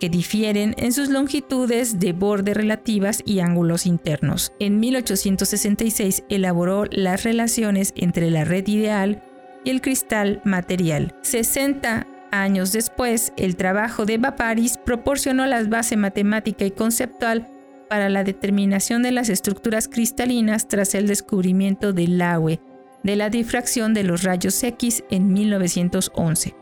que 0.00 0.08
difieren 0.08 0.74
en 0.78 0.92
sus 0.92 1.10
longitudes 1.10 2.00
de 2.00 2.12
borde 2.12 2.54
relativas 2.54 3.22
y 3.24 3.38
ángulos 3.38 3.86
internos. 3.86 4.52
En 4.58 4.80
1866 4.80 6.24
elaboró 6.28 6.86
las 6.90 7.22
relaciones 7.22 7.92
entre 7.94 8.28
la 8.32 8.44
red 8.44 8.66
ideal 8.66 9.22
y 9.64 9.70
el 9.70 9.80
cristal 9.80 10.40
material. 10.44 11.14
60 11.22 12.08
años 12.32 12.72
después, 12.72 13.32
el 13.36 13.54
trabajo 13.54 14.04
de 14.04 14.18
Vaparis 14.18 14.76
proporcionó 14.78 15.46
la 15.46 15.62
base 15.62 15.96
matemática 15.96 16.64
y 16.64 16.72
conceptual 16.72 17.51
para 17.92 18.08
la 18.08 18.24
determinación 18.24 19.02
de 19.02 19.12
las 19.12 19.28
estructuras 19.28 19.86
cristalinas 19.86 20.66
tras 20.66 20.94
el 20.94 21.06
descubrimiento 21.06 21.92
del 21.92 22.22
agua 22.22 22.58
de 23.02 23.16
la 23.16 23.28
difracción 23.28 23.92
de 23.92 24.02
los 24.02 24.22
rayos 24.22 24.64
X 24.64 25.04
en 25.10 25.30
1911. 25.30 26.56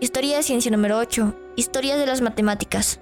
Historia 0.00 0.38
de 0.38 0.42
ciencia 0.42 0.72
número 0.72 0.98
8. 0.98 1.36
Historia 1.54 1.96
de 1.96 2.06
las 2.06 2.22
matemáticas. 2.22 2.98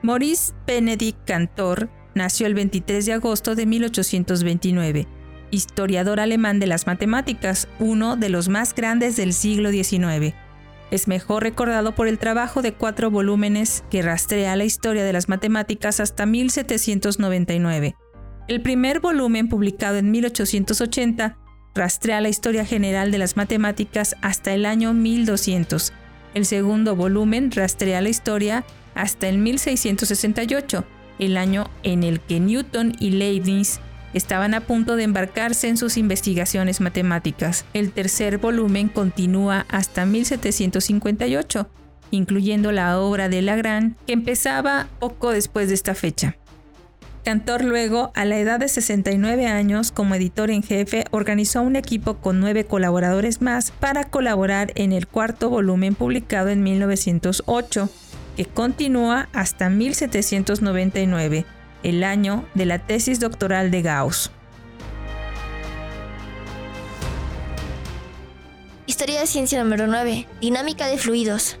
Maurice 0.00 0.54
Benedict 0.66 1.26
Cantor 1.26 1.90
nació 2.14 2.46
el 2.46 2.54
23 2.54 3.04
de 3.04 3.12
agosto 3.12 3.54
de 3.54 3.66
1829 3.66 5.21
historiador 5.52 6.18
alemán 6.18 6.58
de 6.58 6.66
las 6.66 6.88
matemáticas, 6.88 7.68
uno 7.78 8.16
de 8.16 8.28
los 8.28 8.48
más 8.48 8.74
grandes 8.74 9.14
del 9.14 9.32
siglo 9.32 9.70
XIX. 9.70 10.34
Es 10.90 11.06
mejor 11.06 11.44
recordado 11.44 11.94
por 11.94 12.08
el 12.08 12.18
trabajo 12.18 12.60
de 12.60 12.72
cuatro 12.72 13.10
volúmenes 13.10 13.84
que 13.90 14.02
rastrea 14.02 14.56
la 14.56 14.64
historia 14.64 15.04
de 15.04 15.12
las 15.12 15.28
matemáticas 15.28 16.00
hasta 16.00 16.26
1799. 16.26 17.94
El 18.48 18.60
primer 18.60 19.00
volumen, 19.00 19.48
publicado 19.48 19.98
en 19.98 20.10
1880, 20.10 21.38
rastrea 21.74 22.20
la 22.20 22.28
historia 22.28 22.64
general 22.64 23.10
de 23.10 23.18
las 23.18 23.36
matemáticas 23.36 24.16
hasta 24.20 24.52
el 24.52 24.66
año 24.66 24.92
1200. 24.92 25.92
El 26.34 26.46
segundo 26.46 26.96
volumen 26.96 27.50
rastrea 27.50 28.00
la 28.00 28.08
historia 28.08 28.64
hasta 28.94 29.28
el 29.28 29.38
1668, 29.38 30.84
el 31.18 31.36
año 31.36 31.70
en 31.82 32.02
el 32.02 32.20
que 32.20 32.40
Newton 32.40 32.94
y 32.98 33.10
Leibniz 33.10 33.80
estaban 34.14 34.54
a 34.54 34.60
punto 34.60 34.96
de 34.96 35.04
embarcarse 35.04 35.68
en 35.68 35.76
sus 35.76 35.96
investigaciones 35.96 36.80
matemáticas. 36.80 37.64
El 37.72 37.92
tercer 37.92 38.38
volumen 38.38 38.88
continúa 38.88 39.66
hasta 39.68 40.06
1758, 40.06 41.68
incluyendo 42.10 42.72
la 42.72 42.98
obra 42.98 43.28
de 43.28 43.42
Lagrange, 43.42 43.96
que 44.06 44.12
empezaba 44.12 44.88
poco 44.98 45.30
después 45.30 45.68
de 45.68 45.74
esta 45.74 45.94
fecha. 45.94 46.36
Cantor 47.24 47.64
luego, 47.64 48.10
a 48.14 48.24
la 48.24 48.38
edad 48.38 48.58
de 48.58 48.68
69 48.68 49.46
años, 49.46 49.92
como 49.92 50.16
editor 50.16 50.50
en 50.50 50.64
jefe, 50.64 51.04
organizó 51.12 51.62
un 51.62 51.76
equipo 51.76 52.14
con 52.14 52.40
nueve 52.40 52.64
colaboradores 52.64 53.40
más 53.40 53.70
para 53.70 54.04
colaborar 54.04 54.72
en 54.74 54.92
el 54.92 55.06
cuarto 55.06 55.48
volumen 55.48 55.94
publicado 55.94 56.48
en 56.48 56.64
1908, 56.64 57.88
que 58.36 58.44
continúa 58.46 59.28
hasta 59.32 59.70
1799 59.70 61.46
el 61.82 62.04
año 62.04 62.44
de 62.54 62.66
la 62.66 62.78
tesis 62.78 63.20
doctoral 63.20 63.70
de 63.70 63.82
Gauss. 63.82 64.30
Historia 68.86 69.20
de 69.20 69.26
ciencia 69.26 69.62
número 69.62 69.86
9. 69.86 70.26
Dinámica 70.40 70.86
de 70.86 70.98
fluidos. 70.98 71.58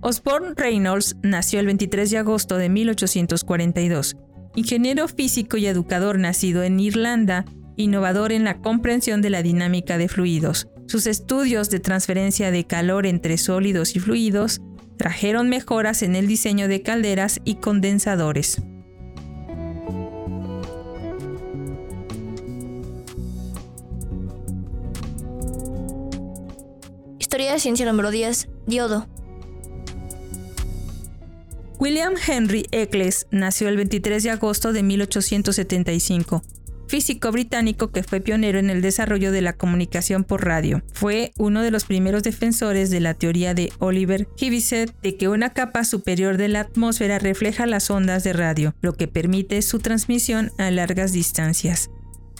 Osborne 0.00 0.54
Reynolds 0.56 1.16
nació 1.22 1.60
el 1.60 1.66
23 1.66 2.10
de 2.10 2.18
agosto 2.18 2.56
de 2.56 2.68
1842. 2.68 4.16
Ingeniero 4.54 5.08
físico 5.08 5.56
y 5.56 5.66
educador 5.66 6.18
nacido 6.18 6.62
en 6.62 6.78
Irlanda, 6.78 7.44
innovador 7.76 8.32
en 8.32 8.44
la 8.44 8.60
comprensión 8.60 9.22
de 9.22 9.30
la 9.30 9.42
dinámica 9.42 9.98
de 9.98 10.08
fluidos. 10.08 10.68
Sus 10.86 11.06
estudios 11.06 11.68
de 11.70 11.80
transferencia 11.80 12.50
de 12.50 12.64
calor 12.64 13.06
entre 13.06 13.38
sólidos 13.38 13.96
y 13.96 14.00
fluidos 14.00 14.60
trajeron 14.98 15.48
mejoras 15.48 16.02
en 16.02 16.14
el 16.16 16.26
diseño 16.26 16.68
de 16.68 16.82
calderas 16.82 17.40
y 17.44 17.54
condensadores. 17.54 18.60
Historia 27.18 27.52
de 27.52 27.60
ciencia 27.60 27.86
número 27.86 28.10
10. 28.10 28.48
Diodo. 28.66 29.06
William 31.78 32.14
Henry 32.26 32.66
Eccles 32.72 33.26
nació 33.30 33.68
el 33.68 33.76
23 33.76 34.22
de 34.24 34.30
agosto 34.30 34.72
de 34.72 34.82
1875 34.82 36.42
físico 36.88 37.30
británico 37.30 37.92
que 37.92 38.02
fue 38.02 38.20
pionero 38.20 38.58
en 38.58 38.70
el 38.70 38.82
desarrollo 38.82 39.30
de 39.30 39.42
la 39.42 39.52
comunicación 39.52 40.24
por 40.24 40.44
radio. 40.44 40.82
Fue 40.92 41.32
uno 41.38 41.62
de 41.62 41.70
los 41.70 41.84
primeros 41.84 42.22
defensores 42.22 42.90
de 42.90 43.00
la 43.00 43.14
teoría 43.14 43.54
de 43.54 43.72
Oliver 43.78 44.28
Heaviside 44.36 44.92
de 45.02 45.16
que 45.16 45.28
una 45.28 45.50
capa 45.50 45.84
superior 45.84 46.36
de 46.36 46.48
la 46.48 46.60
atmósfera 46.60 47.18
refleja 47.18 47.66
las 47.66 47.90
ondas 47.90 48.24
de 48.24 48.32
radio, 48.32 48.74
lo 48.80 48.94
que 48.94 49.08
permite 49.08 49.62
su 49.62 49.78
transmisión 49.78 50.50
a 50.58 50.70
largas 50.70 51.12
distancias. 51.12 51.90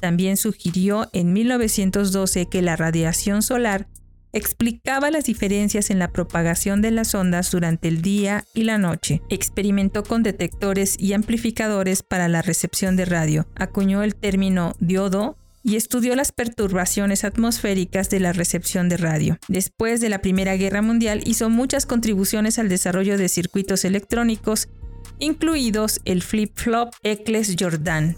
También 0.00 0.36
sugirió 0.36 1.08
en 1.12 1.32
1912 1.32 2.46
que 2.46 2.62
la 2.62 2.76
radiación 2.76 3.42
solar 3.42 3.88
explicaba 4.32 5.10
las 5.10 5.24
diferencias 5.24 5.90
en 5.90 5.98
la 5.98 6.12
propagación 6.12 6.82
de 6.82 6.90
las 6.90 7.14
ondas 7.14 7.50
durante 7.50 7.88
el 7.88 8.02
día 8.02 8.44
y 8.54 8.64
la 8.64 8.78
noche. 8.78 9.22
Experimentó 9.30 10.02
con 10.02 10.22
detectores 10.22 10.96
y 10.98 11.12
amplificadores 11.12 12.02
para 12.02 12.28
la 12.28 12.42
recepción 12.42 12.96
de 12.96 13.04
radio. 13.04 13.46
Acuñó 13.54 14.02
el 14.02 14.14
término 14.14 14.74
diodo 14.80 15.36
y 15.62 15.76
estudió 15.76 16.14
las 16.14 16.32
perturbaciones 16.32 17.24
atmosféricas 17.24 18.10
de 18.10 18.20
la 18.20 18.32
recepción 18.32 18.88
de 18.88 18.96
radio. 18.96 19.38
Después 19.48 20.00
de 20.00 20.08
la 20.08 20.20
Primera 20.20 20.56
Guerra 20.56 20.82
Mundial 20.82 21.22
hizo 21.26 21.50
muchas 21.50 21.84
contribuciones 21.84 22.58
al 22.58 22.68
desarrollo 22.68 23.18
de 23.18 23.28
circuitos 23.28 23.84
electrónicos, 23.84 24.68
incluidos 25.18 26.00
el 26.04 26.22
flip-flop 26.22 26.94
Eccles 27.02 27.56
Jordan, 27.58 28.16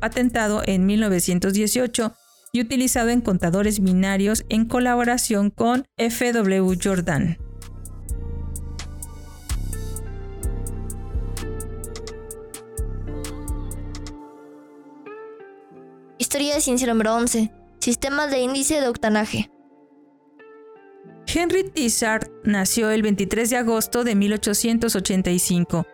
patentado 0.00 0.62
en 0.66 0.84
1918 0.86 2.12
y 2.52 2.60
utilizado 2.60 3.10
en 3.10 3.20
contadores 3.20 3.80
binarios 3.80 4.44
en 4.48 4.64
colaboración 4.64 5.50
con 5.50 5.86
FW 5.96 6.72
Jordan. 6.82 7.38
Historia 16.18 16.54
de 16.54 16.60
ciencia 16.60 16.86
número 16.86 17.14
11. 17.16 17.50
Sistemas 17.80 18.30
de 18.30 18.40
índice 18.40 18.80
de 18.80 18.88
octanaje. 18.88 19.50
Henry 21.26 21.64
Tissard 21.64 22.28
nació 22.44 22.90
el 22.90 23.02
23 23.02 23.50
de 23.50 23.56
agosto 23.56 24.04
de 24.04 24.14
1885, 24.16 25.86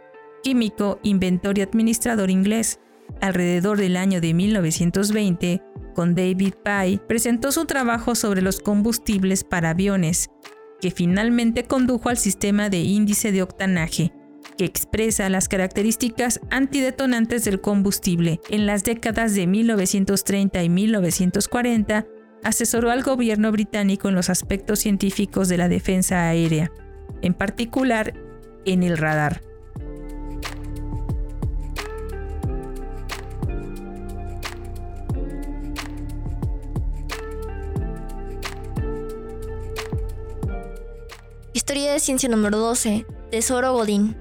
químico, 0.42 0.98
inventor 1.02 1.58
y 1.58 1.62
administrador 1.62 2.30
inglés. 2.30 2.80
Alrededor 3.20 3.78
del 3.78 3.96
año 3.96 4.20
de 4.20 4.34
1920, 4.34 5.62
con 5.96 6.14
David 6.14 6.52
Pye, 6.62 7.00
presentó 7.08 7.50
su 7.52 7.64
trabajo 7.64 8.14
sobre 8.14 8.42
los 8.42 8.60
combustibles 8.60 9.44
para 9.44 9.70
aviones, 9.70 10.28
que 10.78 10.90
finalmente 10.90 11.64
condujo 11.64 12.10
al 12.10 12.18
sistema 12.18 12.68
de 12.68 12.80
índice 12.80 13.32
de 13.32 13.40
octanaje, 13.40 14.12
que 14.58 14.66
expresa 14.66 15.30
las 15.30 15.48
características 15.48 16.38
antidetonantes 16.50 17.46
del 17.46 17.62
combustible. 17.62 18.40
En 18.50 18.66
las 18.66 18.84
décadas 18.84 19.34
de 19.34 19.46
1930 19.46 20.62
y 20.62 20.68
1940, 20.68 22.06
asesoró 22.44 22.90
al 22.90 23.02
gobierno 23.02 23.50
británico 23.50 24.10
en 24.10 24.16
los 24.16 24.28
aspectos 24.28 24.80
científicos 24.80 25.48
de 25.48 25.56
la 25.56 25.70
defensa 25.70 26.28
aérea, 26.28 26.70
en 27.22 27.32
particular 27.32 28.12
en 28.66 28.82
el 28.82 28.98
radar. 28.98 29.40
Historia 41.66 41.94
de 41.94 41.98
ciencia 41.98 42.28
número 42.28 42.58
12. 42.58 43.06
Tesoro 43.32 43.72
Godín. 43.72 44.14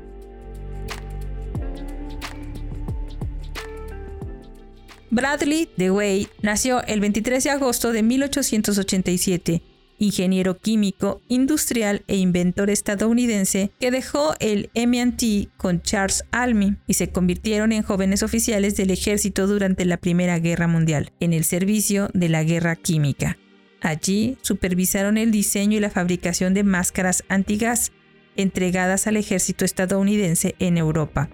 Bradley 5.11 5.69
DeWay 5.77 6.27
nació 6.41 6.83
el 6.85 7.01
23 7.01 7.43
de 7.43 7.49
agosto 7.51 7.91
de 7.91 8.01
1887, 8.01 9.61
ingeniero 9.99 10.57
químico, 10.57 11.21
industrial 11.27 12.03
e 12.07 12.15
inventor 12.15 12.71
estadounidense 12.71 13.69
que 13.79 13.91
dejó 13.91 14.33
el 14.39 14.71
MT 14.73 15.55
con 15.55 15.83
Charles 15.83 16.23
Almy 16.31 16.77
y 16.87 16.95
se 16.95 17.11
convirtieron 17.11 17.73
en 17.73 17.83
jóvenes 17.83 18.23
oficiales 18.23 18.75
del 18.75 18.89
ejército 18.89 19.45
durante 19.45 19.85
la 19.85 19.97
Primera 19.97 20.39
Guerra 20.39 20.65
Mundial, 20.65 21.11
en 21.19 21.31
el 21.31 21.43
servicio 21.43 22.09
de 22.15 22.29
la 22.29 22.43
guerra 22.43 22.75
química. 22.75 23.37
Allí 23.85 24.39
supervisaron 24.41 25.15
el 25.19 25.29
diseño 25.29 25.77
y 25.77 25.79
la 25.79 25.91
fabricación 25.91 26.55
de 26.55 26.63
máscaras 26.63 27.23
antigas 27.29 27.91
entregadas 28.35 29.05
al 29.05 29.15
ejército 29.15 29.63
estadounidense 29.63 30.55
en 30.57 30.79
Europa. 30.79 31.29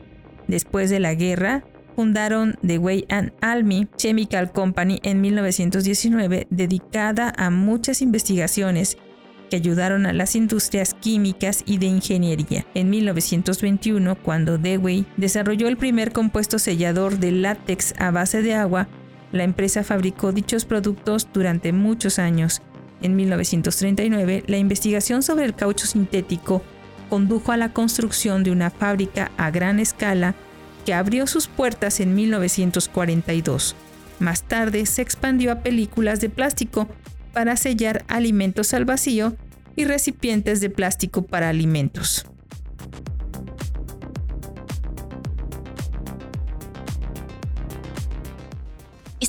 Después 0.50 0.90
de 0.90 1.00
la 1.00 1.14
guerra, 1.16 1.64
fundaron 1.96 2.58
The 2.68 2.78
Way 2.78 3.06
and 3.08 3.32
Almy 3.40 3.88
Chemical 3.96 4.52
Company 4.52 5.00
en 5.04 5.22
1919 5.22 6.48
dedicada 6.50 7.34
a 7.38 7.52
muchas 7.52 8.02
investigaciones 8.02 8.98
que 9.50 9.56
ayudaron 9.56 10.06
a 10.06 10.12
las 10.12 10.36
industrias 10.36 10.94
químicas 10.94 11.64
y 11.66 11.78
de 11.78 11.86
ingeniería. 11.86 12.66
En 12.74 12.90
1921, 12.90 14.16
cuando 14.16 14.58
Dewey 14.58 15.06
desarrolló 15.16 15.70
el 15.70 15.78
primer 15.78 16.12
compuesto 16.12 16.60
sellador 16.60 17.18
de 17.18 17.32
látex 17.32 17.94
a 17.98 18.12
base 18.12 18.42
de 18.42 18.56
agua, 18.56 18.90
la 19.32 19.44
empresa 19.44 19.84
fabricó 19.84 20.32
dichos 20.32 20.66
productos 20.66 21.28
durante 21.34 21.72
muchos 21.72 22.20
años. 22.20 22.62
En 23.02 23.16
1939, 23.16 24.44
la 24.48 24.58
investigación 24.58 25.24
sobre 25.24 25.46
el 25.46 25.56
caucho 25.56 25.88
sintético 25.88 26.62
condujo 27.10 27.52
a 27.52 27.58
la 27.58 27.74
construcción 27.74 28.44
de 28.44 28.52
una 28.52 28.70
fábrica 28.70 29.32
a 29.38 29.52
gran 29.52 29.80
escala 29.80 30.36
que 30.86 30.94
abrió 30.94 31.28
sus 31.28 31.48
puertas 31.48 32.00
en 32.00 32.16
1942. 32.16 33.76
Más 34.20 34.44
tarde 34.44 34.86
se 34.86 35.02
expandió 35.02 35.52
a 35.52 35.60
películas 35.60 36.22
de 36.22 36.30
plástico 36.30 36.88
para 37.34 37.58
sellar 37.58 38.06
alimentos 38.08 38.74
al 38.74 38.86
vacío 38.86 39.36
y 39.76 39.86
recipientes 39.86 40.62
de 40.62 40.70
plástico 40.70 41.24
para 41.24 41.50
alimentos. 41.50 42.26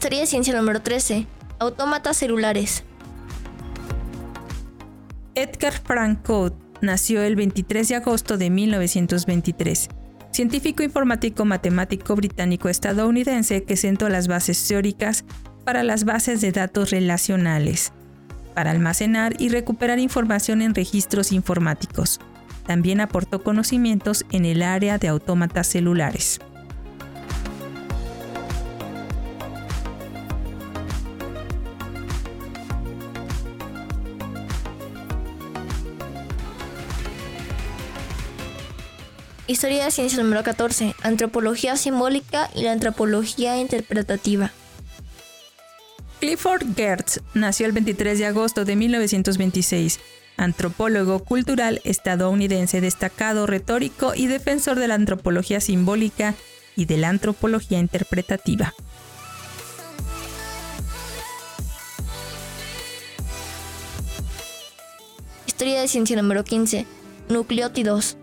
Historia 0.02 0.18
de 0.18 0.26
ciencia 0.26 0.56
número 0.56 0.82
13. 0.82 1.28
Autómatas 1.60 2.16
celulares. 2.16 2.82
Edgar 5.36 5.74
Frank 5.74 6.26
Cote 6.26 6.56
nació 6.80 7.22
el 7.22 7.36
23 7.36 7.86
de 7.86 7.94
agosto 7.94 8.36
de 8.36 8.50
1923 8.50 9.88
científico 10.32 10.82
informático 10.82 11.44
matemático 11.44 12.16
británico 12.16 12.68
estadounidense 12.68 13.62
que 13.62 13.76
sentó 13.76 14.08
las 14.08 14.26
bases 14.26 14.66
teóricas 14.66 15.24
para 15.64 15.84
las 15.84 16.02
bases 16.02 16.40
de 16.40 16.50
datos 16.50 16.90
relacionales, 16.90 17.92
para 18.56 18.72
almacenar 18.72 19.40
y 19.40 19.50
recuperar 19.50 20.00
información 20.00 20.62
en 20.62 20.74
registros 20.74 21.30
informáticos. 21.30 22.18
También 22.66 23.00
aportó 23.00 23.44
conocimientos 23.44 24.26
en 24.32 24.46
el 24.46 24.62
área 24.62 24.98
de 24.98 25.06
autómatas 25.06 25.68
celulares. 25.68 26.40
Historia 39.52 39.84
de 39.84 39.90
ciencia 39.90 40.22
número 40.22 40.42
14. 40.42 40.94
Antropología 41.02 41.76
simbólica 41.76 42.48
y 42.54 42.62
la 42.62 42.72
antropología 42.72 43.58
interpretativa. 43.58 44.50
Clifford 46.20 46.74
Geertz 46.74 47.20
nació 47.34 47.66
el 47.66 47.72
23 47.72 48.18
de 48.18 48.24
agosto 48.24 48.64
de 48.64 48.76
1926, 48.76 50.00
antropólogo 50.38 51.18
cultural 51.18 51.82
estadounidense 51.84 52.80
destacado, 52.80 53.46
retórico 53.46 54.14
y 54.14 54.26
defensor 54.26 54.78
de 54.78 54.88
la 54.88 54.94
antropología 54.94 55.60
simbólica 55.60 56.34
y 56.74 56.86
de 56.86 56.96
la 56.96 57.10
antropología 57.10 57.78
interpretativa. 57.78 58.72
Historia 65.46 65.82
de 65.82 65.88
ciencia 65.88 66.16
número 66.16 66.42
15. 66.42 66.86
Nucleótidos. 67.28 68.16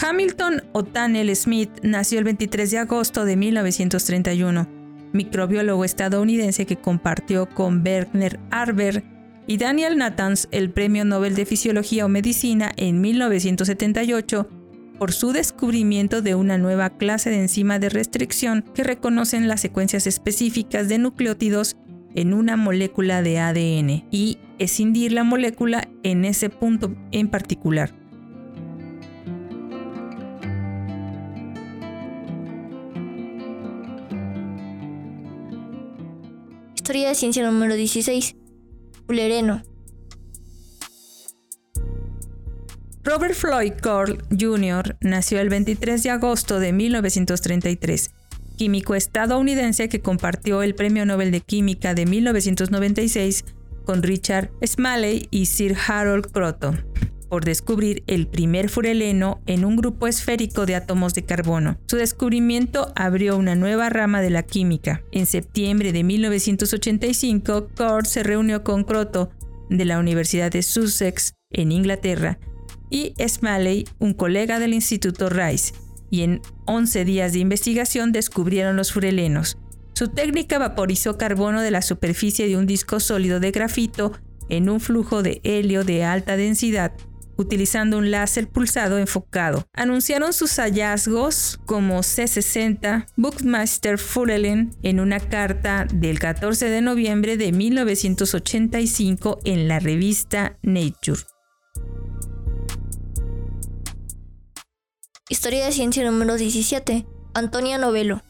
Hamilton 0.00 0.62
O'Tannell 0.72 1.34
Smith 1.36 1.70
nació 1.82 2.18
el 2.18 2.24
23 2.24 2.70
de 2.70 2.78
agosto 2.78 3.24
de 3.24 3.36
1931, 3.36 4.68
microbiólogo 5.12 5.84
estadounidense 5.84 6.66
que 6.66 6.76
compartió 6.76 7.48
con 7.48 7.82
Werner 7.86 8.40
Arber 8.50 9.04
y 9.46 9.58
Daniel 9.58 9.98
Nathans 9.98 10.48
el 10.50 10.70
Premio 10.70 11.04
Nobel 11.04 11.34
de 11.34 11.46
Fisiología 11.46 12.06
o 12.06 12.08
Medicina 12.08 12.72
en 12.76 13.00
1978 13.00 14.48
por 14.98 15.12
su 15.12 15.32
descubrimiento 15.32 16.22
de 16.22 16.34
una 16.34 16.58
nueva 16.58 16.90
clase 16.90 17.30
de 17.30 17.40
enzima 17.40 17.78
de 17.78 17.88
restricción 17.88 18.64
que 18.74 18.84
reconocen 18.84 19.48
las 19.48 19.60
secuencias 19.60 20.06
específicas 20.06 20.88
de 20.88 20.98
nucleótidos 20.98 21.76
en 22.14 22.34
una 22.34 22.56
molécula 22.56 23.22
de 23.22 23.38
ADN 23.38 24.06
y 24.10 24.38
escindir 24.58 25.12
la 25.12 25.24
molécula 25.24 25.88
en 26.02 26.24
ese 26.24 26.50
punto 26.50 26.94
en 27.10 27.28
particular. 27.28 28.01
De 36.92 37.14
ciencia 37.14 37.42
número 37.50 37.74
16. 37.74 38.36
Fulereno. 39.06 39.62
Robert 43.02 43.34
Floyd 43.34 43.72
Cole 43.82 44.18
Jr. 44.38 44.98
nació 45.00 45.40
el 45.40 45.48
23 45.48 46.02
de 46.02 46.10
agosto 46.10 46.60
de 46.60 46.74
1933, 46.74 48.10
químico 48.58 48.94
estadounidense 48.94 49.88
que 49.88 50.02
compartió 50.02 50.62
el 50.62 50.74
Premio 50.74 51.06
Nobel 51.06 51.30
de 51.30 51.40
Química 51.40 51.94
de 51.94 52.04
1996 52.04 53.46
con 53.86 54.02
Richard 54.02 54.50
Smalley 54.62 55.28
y 55.30 55.46
Sir 55.46 55.74
Harold 55.88 56.30
Croton 56.30 56.84
por 57.32 57.46
descubrir 57.46 58.04
el 58.08 58.26
primer 58.26 58.68
fureleno 58.68 59.40
en 59.46 59.64
un 59.64 59.74
grupo 59.74 60.06
esférico 60.06 60.66
de 60.66 60.74
átomos 60.74 61.14
de 61.14 61.24
carbono. 61.24 61.78
Su 61.86 61.96
descubrimiento 61.96 62.92
abrió 62.94 63.38
una 63.38 63.54
nueva 63.54 63.88
rama 63.88 64.20
de 64.20 64.28
la 64.28 64.42
química. 64.42 65.02
En 65.12 65.24
septiembre 65.24 65.92
de 65.92 66.04
1985, 66.04 67.68
Cord 67.74 68.04
se 68.04 68.22
reunió 68.22 68.62
con 68.62 68.84
Croto 68.84 69.30
de 69.70 69.86
la 69.86 69.98
Universidad 69.98 70.52
de 70.52 70.60
Sussex 70.60 71.32
en 71.50 71.72
Inglaterra 71.72 72.38
y 72.90 73.14
Smalley, 73.26 73.86
un 73.98 74.12
colega 74.12 74.58
del 74.58 74.74
Instituto 74.74 75.30
Rice, 75.30 75.72
y 76.10 76.24
en 76.24 76.42
11 76.66 77.06
días 77.06 77.32
de 77.32 77.38
investigación 77.38 78.12
descubrieron 78.12 78.76
los 78.76 78.92
furelenos. 78.92 79.56
Su 79.94 80.08
técnica 80.08 80.58
vaporizó 80.58 81.16
carbono 81.16 81.62
de 81.62 81.70
la 81.70 81.80
superficie 81.80 82.46
de 82.46 82.58
un 82.58 82.66
disco 82.66 83.00
sólido 83.00 83.40
de 83.40 83.52
grafito 83.52 84.12
en 84.50 84.68
un 84.68 84.80
flujo 84.80 85.22
de 85.22 85.40
helio 85.44 85.82
de 85.82 86.04
alta 86.04 86.36
densidad 86.36 86.92
utilizando 87.36 87.98
un 87.98 88.10
láser 88.10 88.48
pulsado 88.48 88.98
enfocado. 88.98 89.64
Anunciaron 89.72 90.32
sus 90.32 90.56
hallazgos 90.58 91.58
como 91.66 92.00
C60 92.00 93.06
Bookmaster 93.16 93.98
Furelen 93.98 94.74
en 94.82 95.00
una 95.00 95.20
carta 95.20 95.86
del 95.92 96.18
14 96.18 96.68
de 96.68 96.80
noviembre 96.82 97.36
de 97.36 97.52
1985 97.52 99.40
en 99.44 99.68
la 99.68 99.80
revista 99.80 100.58
Nature. 100.62 101.20
Historia 105.28 105.64
de 105.64 105.72
ciencia 105.72 106.04
número 106.04 106.36
17. 106.36 107.06
Antonia 107.34 107.78
Novello. 107.78 108.22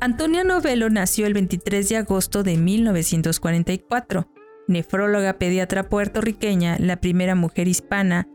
Antonia 0.00 0.44
Novello 0.44 0.90
nació 0.90 1.26
el 1.26 1.34
23 1.34 1.88
de 1.88 1.96
agosto 1.96 2.42
de 2.42 2.56
1944 2.56 4.28
nefróloga 4.70 5.34
pediatra 5.34 5.88
puertorriqueña, 5.88 6.76
la 6.78 6.96
primera 6.96 7.34
mujer 7.34 7.68
hispana 7.68 8.26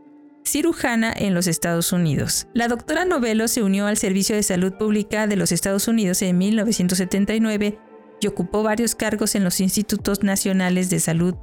cirujana 0.46 1.12
en 1.14 1.34
los 1.34 1.46
Estados 1.46 1.92
Unidos. 1.92 2.46
La 2.54 2.68
doctora 2.68 3.04
Novello 3.04 3.48
se 3.48 3.62
unió 3.62 3.86
al 3.86 3.96
Servicio 3.96 4.36
de 4.36 4.42
Salud 4.42 4.74
Pública 4.74 5.26
de 5.26 5.36
los 5.36 5.50
Estados 5.52 5.88
Unidos 5.88 6.22
en 6.22 6.38
1979 6.38 7.78
y 8.20 8.26
ocupó 8.28 8.62
varios 8.62 8.94
cargos 8.94 9.34
en 9.34 9.44
los 9.44 9.60
Institutos 9.60 10.22
Nacionales 10.22 10.88
de 10.88 11.00
Salud 11.00 11.34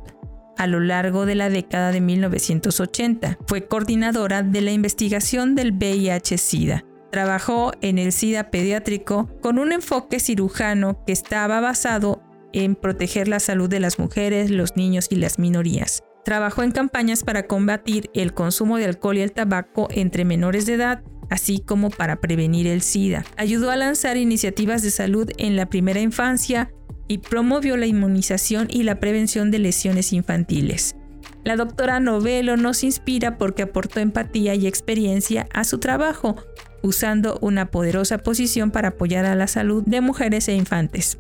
a 0.58 0.68
lo 0.68 0.80
largo 0.80 1.26
de 1.26 1.36
la 1.36 1.50
década 1.50 1.92
de 1.92 2.02
1980. 2.02 3.40
Fue 3.48 3.68
coordinadora 3.68 4.44
de 4.44 4.62
la 4.62 4.72
investigación 4.72 5.56
del 5.56 5.74
VIH-Sida. 5.74 6.86
Trabajó 7.12 7.74
en 7.82 7.98
el 8.00 8.12
SIDA 8.12 8.50
pediátrico 8.50 9.30
con 9.42 9.60
un 9.60 9.72
enfoque 9.72 10.20
cirujano 10.20 11.04
que 11.06 11.14
estaba 11.14 11.60
basado 11.60 12.24
en 12.54 12.76
proteger 12.76 13.28
la 13.28 13.40
salud 13.40 13.70
de 13.70 13.80
las 13.80 14.00
mujeres, 14.00 14.50
los 14.50 14.76
niños 14.76 15.08
y 15.10 15.16
las 15.16 15.40
minorías. 15.40 16.04
Trabajó 16.24 16.64
en 16.64 16.72
campañas 16.72 17.24
para 17.24 17.48
combatir 17.48 18.10
el 18.14 18.34
consumo 18.34 18.78
de 18.78 18.86
alcohol 18.86 19.18
y 19.18 19.22
el 19.22 19.34
tabaco 19.34 19.90
entre 19.92 20.24
menores 20.24 20.66
de 20.66 20.76
edad, 20.76 21.04
así 21.30 21.60
como 21.60 21.90
para 21.90 22.22
prevenir 22.22 22.68
el 22.68 22.82
SIDA. 22.82 23.26
Ayudó 23.36 23.72
a 23.72 23.76
lanzar 23.76 24.16
iniciativas 24.16 24.84
de 24.84 24.92
salud 24.92 25.30
en 25.38 25.56
la 25.58 25.66
primera 25.66 26.00
infancia 26.00 26.72
y 27.08 27.18
promovió 27.18 27.76
la 27.76 27.88
inmunización 27.88 28.68
y 28.70 28.84
la 28.84 29.00
prevención 29.00 29.52
de 29.52 29.60
lesiones 29.60 30.14
infantiles. 30.14 30.96
La 31.44 31.58
doctora 31.58 32.00
Novello 32.00 32.56
nos 32.56 32.84
inspira 32.84 33.38
porque 33.38 33.64
aportó 33.64 34.00
empatía 34.00 34.56
y 34.56 34.66
experiencia 34.66 35.48
a 35.54 35.66
su 35.66 35.80
trabajo, 35.80 36.38
usando 36.82 37.38
una 37.42 37.70
poderosa 37.70 38.18
posición 38.20 38.72
para 38.72 38.90
apoyar 38.90 39.26
a 39.26 39.36
la 39.36 39.48
salud 39.48 39.84
de 39.86 40.00
mujeres 40.00 40.48
e 40.48 40.56
infantes. 40.56 41.18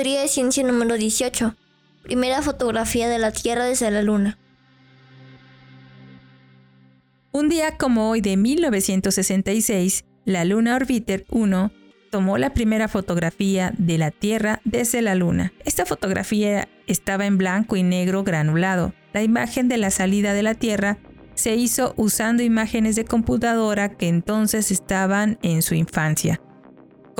Historia 0.00 0.22
de 0.22 0.28
ciencia 0.28 0.62
número 0.64 0.96
18. 0.96 1.56
Primera 2.04 2.40
fotografía 2.40 3.06
de 3.10 3.18
la 3.18 3.32
Tierra 3.32 3.66
desde 3.66 3.90
la 3.90 4.00
Luna. 4.00 4.38
Un 7.32 7.50
día 7.50 7.76
como 7.76 8.08
hoy 8.08 8.22
de 8.22 8.38
1966, 8.38 10.06
la 10.24 10.46
Luna 10.46 10.76
Orbiter 10.76 11.26
1 11.28 11.70
tomó 12.10 12.38
la 12.38 12.54
primera 12.54 12.88
fotografía 12.88 13.74
de 13.76 13.98
la 13.98 14.10
Tierra 14.10 14.62
desde 14.64 15.02
la 15.02 15.14
Luna. 15.14 15.52
Esta 15.66 15.84
fotografía 15.84 16.66
estaba 16.86 17.26
en 17.26 17.36
blanco 17.36 17.76
y 17.76 17.82
negro 17.82 18.24
granulado. 18.24 18.94
La 19.12 19.22
imagen 19.22 19.68
de 19.68 19.76
la 19.76 19.90
salida 19.90 20.32
de 20.32 20.42
la 20.42 20.54
Tierra 20.54 20.96
se 21.34 21.56
hizo 21.56 21.92
usando 21.98 22.42
imágenes 22.42 22.96
de 22.96 23.04
computadora 23.04 23.90
que 23.90 24.08
entonces 24.08 24.70
estaban 24.70 25.38
en 25.42 25.60
su 25.60 25.74
infancia. 25.74 26.40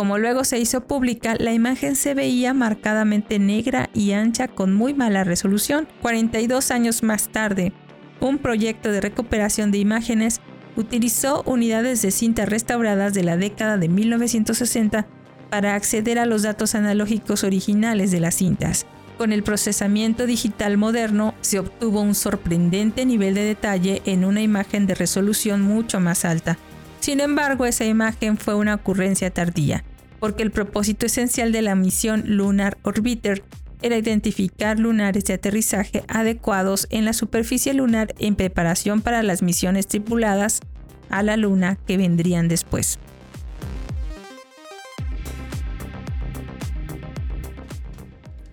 Como 0.00 0.16
luego 0.16 0.44
se 0.44 0.58
hizo 0.58 0.80
pública, 0.80 1.34
la 1.38 1.52
imagen 1.52 1.94
se 1.94 2.14
veía 2.14 2.54
marcadamente 2.54 3.38
negra 3.38 3.90
y 3.92 4.12
ancha 4.12 4.48
con 4.48 4.72
muy 4.72 4.94
mala 4.94 5.24
resolución. 5.24 5.86
42 6.00 6.70
años 6.70 7.02
más 7.02 7.28
tarde, 7.28 7.74
un 8.18 8.38
proyecto 8.38 8.92
de 8.92 9.02
recuperación 9.02 9.70
de 9.70 9.76
imágenes 9.76 10.40
utilizó 10.74 11.42
unidades 11.44 12.00
de 12.00 12.12
cinta 12.12 12.46
restauradas 12.46 13.12
de 13.12 13.24
la 13.24 13.36
década 13.36 13.76
de 13.76 13.90
1960 13.90 15.06
para 15.50 15.74
acceder 15.74 16.18
a 16.18 16.24
los 16.24 16.44
datos 16.44 16.74
analógicos 16.74 17.44
originales 17.44 18.10
de 18.10 18.20
las 18.20 18.36
cintas. 18.36 18.86
Con 19.18 19.32
el 19.32 19.42
procesamiento 19.42 20.24
digital 20.24 20.78
moderno 20.78 21.34
se 21.42 21.58
obtuvo 21.58 22.00
un 22.00 22.14
sorprendente 22.14 23.04
nivel 23.04 23.34
de 23.34 23.42
detalle 23.42 24.00
en 24.06 24.24
una 24.24 24.40
imagen 24.40 24.86
de 24.86 24.94
resolución 24.94 25.60
mucho 25.60 26.00
más 26.00 26.24
alta. 26.24 26.56
Sin 27.00 27.20
embargo, 27.20 27.66
esa 27.66 27.84
imagen 27.84 28.38
fue 28.38 28.54
una 28.54 28.74
ocurrencia 28.74 29.30
tardía, 29.30 29.84
porque 30.20 30.42
el 30.42 30.52
propósito 30.52 31.06
esencial 31.06 31.50
de 31.50 31.62
la 31.62 31.74
misión 31.74 32.22
Lunar 32.26 32.78
Orbiter 32.82 33.42
era 33.82 33.96
identificar 33.96 34.78
lunares 34.78 35.24
de 35.24 35.34
aterrizaje 35.34 36.04
adecuados 36.06 36.86
en 36.90 37.06
la 37.06 37.14
superficie 37.14 37.72
lunar 37.72 38.14
en 38.18 38.36
preparación 38.36 39.00
para 39.00 39.22
las 39.22 39.42
misiones 39.42 39.86
tripuladas 39.86 40.60
a 41.08 41.22
la 41.22 41.36
Luna 41.36 41.78
que 41.86 41.96
vendrían 41.96 42.48
después. 42.48 42.98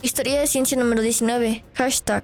Historia 0.01 0.39
de 0.39 0.47
ciencia 0.47 0.77
número 0.77 1.01
19. 1.01 1.63
Hashtag. 1.73 2.23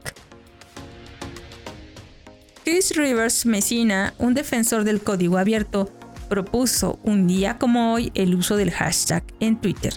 Chris 2.64 2.96
Rivers 2.96 3.46
Messina, 3.46 4.14
un 4.20 4.34
defensor 4.34 4.86
del 4.86 5.02
código 5.02 5.38
abierto, 5.38 5.92
propuso 6.34 7.00
un 7.04 7.28
día 7.28 7.60
como 7.60 7.94
hoy 7.94 8.12
el 8.16 8.34
uso 8.34 8.56
del 8.56 8.72
hashtag 8.72 9.24
en 9.40 9.62
Twitter. 9.62 9.94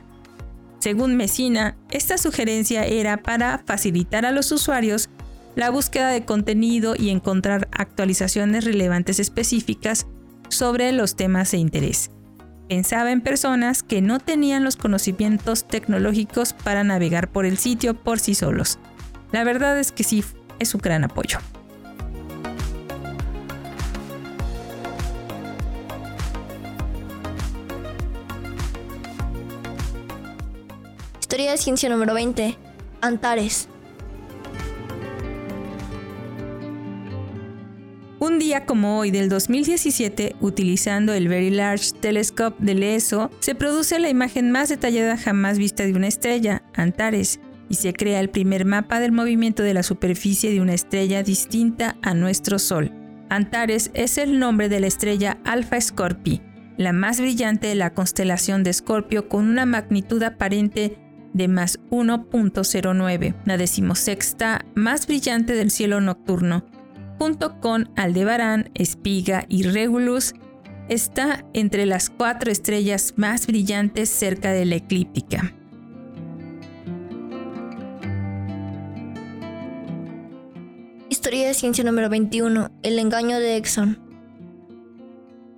Según 0.81 1.17
Messina, 1.17 1.79
esta 1.91 2.19
sugerencia 2.19 2.85
era 2.85 3.23
para 3.23 3.63
facilitar 3.65 4.27
a 4.27 4.33
los 4.33 4.53
usuarios 4.53 5.09
la 5.55 5.71
búsqueda 5.71 6.11
de 6.11 6.27
contenido 6.27 6.95
y 6.95 7.09
encontrar 7.09 7.69
actualizaciones 7.73 8.67
relevantes 8.67 9.19
específicas 9.19 10.07
sobre 10.51 10.93
los 10.93 11.17
temas 11.17 11.53
de 11.53 11.57
interés. 11.57 12.11
Pensaba 12.69 13.13
en 13.13 13.23
personas 13.23 13.83
que 13.83 14.03
no 14.03 14.19
tenían 14.19 14.63
los 14.63 14.77
conocimientos 14.77 15.67
tecnológicos 15.67 16.53
para 16.53 16.85
navegar 16.85 17.33
por 17.33 17.47
el 17.47 17.57
sitio 17.57 17.95
por 17.95 18.21
sí 18.21 18.35
solos. 18.35 18.79
La 19.33 19.43
verdad 19.43 19.79
es 19.81 19.91
que 19.91 20.05
sí, 20.05 20.23
es 20.59 20.75
un 20.75 20.83
gran 20.83 21.03
apoyo. 21.03 21.39
Historia 31.37 31.53
de 31.53 31.59
ciencia 31.59 31.89
número 31.91 32.15
20. 32.15 32.57
Antares. 33.03 33.69
Un 38.19 38.39
día 38.39 38.65
como 38.65 38.99
hoy 38.99 39.11
del 39.11 39.29
2017, 39.29 40.37
utilizando 40.41 41.13
el 41.13 41.29
Very 41.29 41.51
Large 41.51 41.93
Telescope 42.01 42.57
del 42.65 42.83
ESO, 42.83 43.31
se 43.41 43.55
produce 43.55 43.99
la 43.99 44.09
imagen 44.09 44.51
más 44.51 44.71
detallada 44.71 45.19
jamás 45.19 45.59
vista 45.59 45.85
de 45.85 45.93
una 45.93 46.07
estrella, 46.07 46.63
Antares, 46.73 47.39
y 47.69 47.75
se 47.75 47.93
crea 47.93 48.21
el 48.21 48.31
primer 48.31 48.65
mapa 48.65 48.99
del 48.99 49.13
movimiento 49.13 49.63
de 49.63 49.75
la 49.75 49.83
superficie 49.83 50.51
de 50.51 50.63
una 50.63 50.73
estrella 50.73 51.23
distinta 51.23 51.99
a 52.01 52.15
nuestro 52.15 52.59
Sol. 52.59 52.93
Antares 53.29 53.91
es 53.93 54.17
el 54.17 54.39
nombre 54.39 54.71
de 54.71 54.81
la 54.81 54.87
estrella 54.87 55.37
Alpha 55.45 55.79
Scorpii, 55.79 56.41
la 56.79 56.95
más 56.95 57.21
brillante 57.21 57.67
de 57.67 57.75
la 57.75 57.93
constelación 57.93 58.63
de 58.63 58.71
Escorpio 58.71 59.29
con 59.29 59.47
una 59.47 59.67
magnitud 59.67 60.23
aparente 60.23 60.97
de 61.37 61.49
más 61.49 61.79
1.09, 61.91 63.35
la 63.45 63.57
decimosexta 63.59 64.65
más 64.75 65.07
brillante 65.07 65.55
del 65.55 65.71
cielo 65.71 66.01
nocturno, 66.01 66.65
junto 67.19 67.61
con 67.61 67.91
Aldebarán, 67.95 68.71
Espiga 68.75 69.45
y 69.49 69.65
Regulus, 69.65 70.35
está 70.89 71.45
entre 71.53 71.85
las 71.85 72.09
cuatro 72.09 72.51
estrellas 72.51 73.15
más 73.17 73.47
brillantes 73.47 74.09
cerca 74.09 74.53
de 74.53 74.65
la 74.65 74.77
eclíptica. 74.77 75.53
Historia 81.11 81.49
de 81.49 81.55
ciencia 81.55 81.85
número 81.85 82.09
21. 82.09 82.71
El 82.83 82.99
engaño 82.99 83.39
de 83.39 83.57
Exxon. 83.57 83.99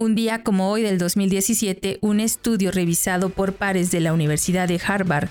Un 0.00 0.14
día 0.14 0.42
como 0.42 0.70
hoy 0.70 0.82
del 0.82 0.96
2017, 0.98 1.98
un 2.00 2.20
estudio 2.20 2.70
revisado 2.70 3.30
por 3.30 3.54
pares 3.54 3.90
de 3.90 4.00
la 4.00 4.12
Universidad 4.12 4.68
de 4.68 4.80
Harvard 4.84 5.28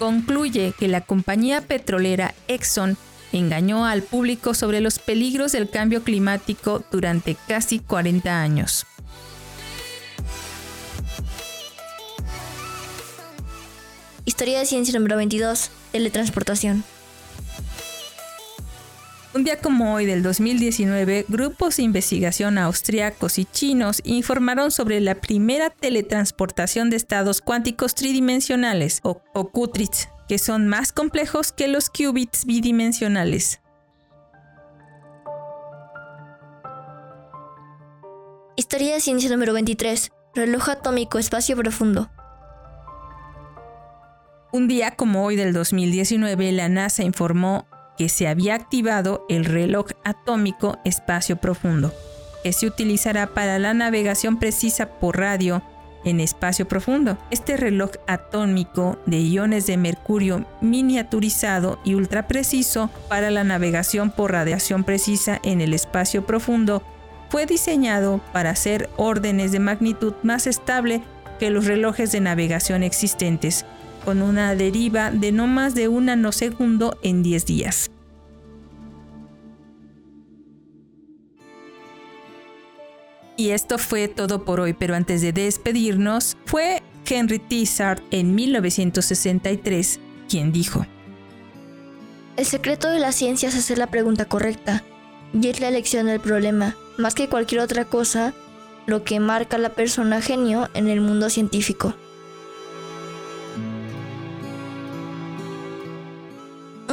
concluye 0.00 0.72
que 0.76 0.88
la 0.88 1.02
compañía 1.02 1.60
petrolera 1.60 2.34
Exxon 2.48 2.96
engañó 3.32 3.84
al 3.84 4.02
público 4.02 4.54
sobre 4.54 4.80
los 4.80 4.98
peligros 4.98 5.52
del 5.52 5.68
cambio 5.68 6.02
climático 6.02 6.82
durante 6.90 7.36
casi 7.46 7.80
40 7.80 8.40
años. 8.40 8.86
Historia 14.24 14.58
de 14.58 14.66
ciencia 14.66 14.98
número 14.98 15.16
22. 15.16 15.70
Teletransportación. 15.92 16.82
Un 19.32 19.44
día 19.44 19.60
como 19.60 19.94
hoy 19.94 20.06
del 20.06 20.24
2019, 20.24 21.26
grupos 21.28 21.76
de 21.76 21.84
investigación 21.84 22.58
austriacos 22.58 23.38
y 23.38 23.44
chinos 23.44 24.00
informaron 24.02 24.72
sobre 24.72 25.00
la 25.00 25.14
primera 25.14 25.70
teletransportación 25.70 26.90
de 26.90 26.96
estados 26.96 27.40
cuánticos 27.40 27.94
tridimensionales, 27.94 28.98
o, 29.04 29.22
o 29.32 29.50
qubits, 29.50 30.08
que 30.28 30.38
son 30.38 30.66
más 30.66 30.90
complejos 30.90 31.52
que 31.52 31.68
los 31.68 31.90
qubits 31.90 32.44
bidimensionales. 32.44 33.60
Historia 38.56 38.94
de 38.94 39.00
ciencia 39.00 39.30
número 39.30 39.52
23. 39.52 40.10
Reloj 40.34 40.70
atómico 40.70 41.20
espacio 41.20 41.56
profundo. 41.56 42.10
Un 44.52 44.66
día 44.66 44.96
como 44.96 45.24
hoy 45.24 45.36
del 45.36 45.52
2019, 45.52 46.50
la 46.50 46.68
NASA 46.68 47.04
informó 47.04 47.68
que 48.00 48.08
se 48.08 48.28
había 48.28 48.54
activado 48.54 49.26
el 49.28 49.44
reloj 49.44 49.88
atómico 50.04 50.78
espacio 50.86 51.36
profundo, 51.36 51.92
que 52.42 52.54
se 52.54 52.66
utilizará 52.66 53.34
para 53.34 53.58
la 53.58 53.74
navegación 53.74 54.38
precisa 54.38 54.98
por 54.98 55.18
radio 55.18 55.60
en 56.06 56.18
espacio 56.20 56.66
profundo. 56.66 57.18
Este 57.30 57.58
reloj 57.58 57.90
atómico 58.06 58.98
de 59.04 59.18
iones 59.20 59.66
de 59.66 59.76
mercurio 59.76 60.46
miniaturizado 60.62 61.78
y 61.84 61.92
ultra 61.92 62.26
preciso 62.26 62.88
para 63.10 63.30
la 63.30 63.44
navegación 63.44 64.10
por 64.10 64.32
radiación 64.32 64.82
precisa 64.82 65.38
en 65.42 65.60
el 65.60 65.74
espacio 65.74 66.24
profundo 66.24 66.82
fue 67.28 67.44
diseñado 67.44 68.22
para 68.32 68.48
hacer 68.48 68.88
órdenes 68.96 69.52
de 69.52 69.58
magnitud 69.58 70.14
más 70.22 70.46
estable 70.46 71.02
que 71.38 71.50
los 71.50 71.66
relojes 71.66 72.12
de 72.12 72.20
navegación 72.20 72.82
existentes, 72.82 73.66
con 74.04 74.22
una 74.22 74.54
deriva 74.54 75.10
de 75.10 75.32
no 75.32 75.46
más 75.46 75.74
de 75.74 75.88
un 75.88 76.06
nanosegundo 76.06 76.98
en 77.02 77.22
10 77.22 77.46
días. 77.46 77.90
Y 83.36 83.50
esto 83.52 83.78
fue 83.78 84.06
todo 84.08 84.44
por 84.44 84.60
hoy, 84.60 84.74
pero 84.74 84.94
antes 84.94 85.22
de 85.22 85.32
despedirnos, 85.32 86.36
fue 86.44 86.82
Henry 87.06 87.38
Tizard 87.38 88.02
en 88.10 88.34
1963 88.34 89.98
quien 90.28 90.52
dijo, 90.52 90.86
El 92.36 92.44
secreto 92.44 92.88
de 92.88 93.00
la 93.00 93.12
ciencia 93.12 93.48
es 93.48 93.56
hacer 93.56 93.78
la 93.78 93.88
pregunta 93.88 94.26
correcta, 94.26 94.84
y 95.32 95.48
es 95.48 95.60
la 95.60 95.68
elección 95.68 96.06
del 96.06 96.20
problema, 96.20 96.76
más 96.98 97.14
que 97.14 97.28
cualquier 97.28 97.62
otra 97.62 97.84
cosa, 97.84 98.34
lo 98.86 99.04
que 99.04 99.20
marca 99.20 99.56
a 99.56 99.60
la 99.60 99.70
persona 99.70 100.20
genio 100.20 100.68
en 100.74 100.88
el 100.88 101.00
mundo 101.00 101.30
científico. 101.30 101.94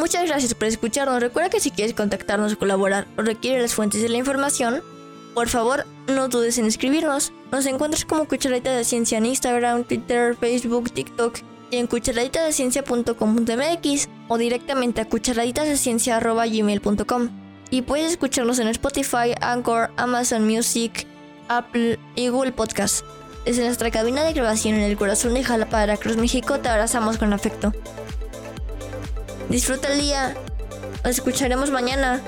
Muchas 0.08 0.26
gracias 0.26 0.54
por 0.54 0.70
escucharnos. 0.70 1.20
Recuerda 1.20 1.50
que 1.50 1.60
si 1.60 1.70
quieres 1.70 1.94
contactarnos 1.94 2.54
o 2.54 2.58
colaborar 2.58 3.08
o 3.18 3.24
requiere 3.24 3.62
las 3.62 3.74
fuentes 3.74 4.02
de 4.02 4.08
la 4.08 4.16
información, 4.16 4.82
por 5.34 5.50
favor 5.50 5.86
no 6.08 6.30
dudes 6.30 6.58
en 6.58 6.66
escribirnos. 6.66 7.34
Nos 7.52 7.66
encuentras 7.66 8.06
como 8.06 8.26
Cucharadita 8.26 8.72
de 8.72 8.86
Ciencia 8.86 9.18
en 9.18 9.26
Instagram, 9.26 9.84
Twitter, 9.84 10.38
Facebook, 10.38 10.92
TikTok 10.92 11.40
y 11.72 11.76
en 11.76 11.88
cucharaditadeciencia.com.mx 11.88 14.10
o 14.30 14.38
directamente 14.38 15.02
a 15.02 15.10
cucharaditadeciencia.gmail.com. 15.10 17.30
Y 17.70 17.82
puedes 17.82 18.12
escucharnos 18.12 18.60
en 18.60 18.70
Spotify, 18.70 19.36
Anchor, 19.42 19.92
Amazon 19.98 20.48
Music, 20.48 21.06
Apple 21.50 22.00
y 22.16 22.30
Google 22.30 22.54
Podcast. 22.54 23.04
Desde 23.44 23.66
nuestra 23.66 23.92
cabina 23.92 24.24
de 24.24 24.32
grabación 24.32 24.76
en 24.76 24.84
el 24.84 24.96
corazón 24.96 25.34
de 25.34 25.44
Jalapa, 25.44 25.98
Cruz 25.98 26.16
México, 26.16 26.62
te 26.62 26.70
abrazamos 26.70 27.18
con 27.18 27.34
afecto. 27.34 27.74
Disfruta 29.50 29.94
el 29.94 30.02
día. 30.02 30.36
Nos 31.04 31.16
escucharemos 31.16 31.72
mañana. 31.72 32.22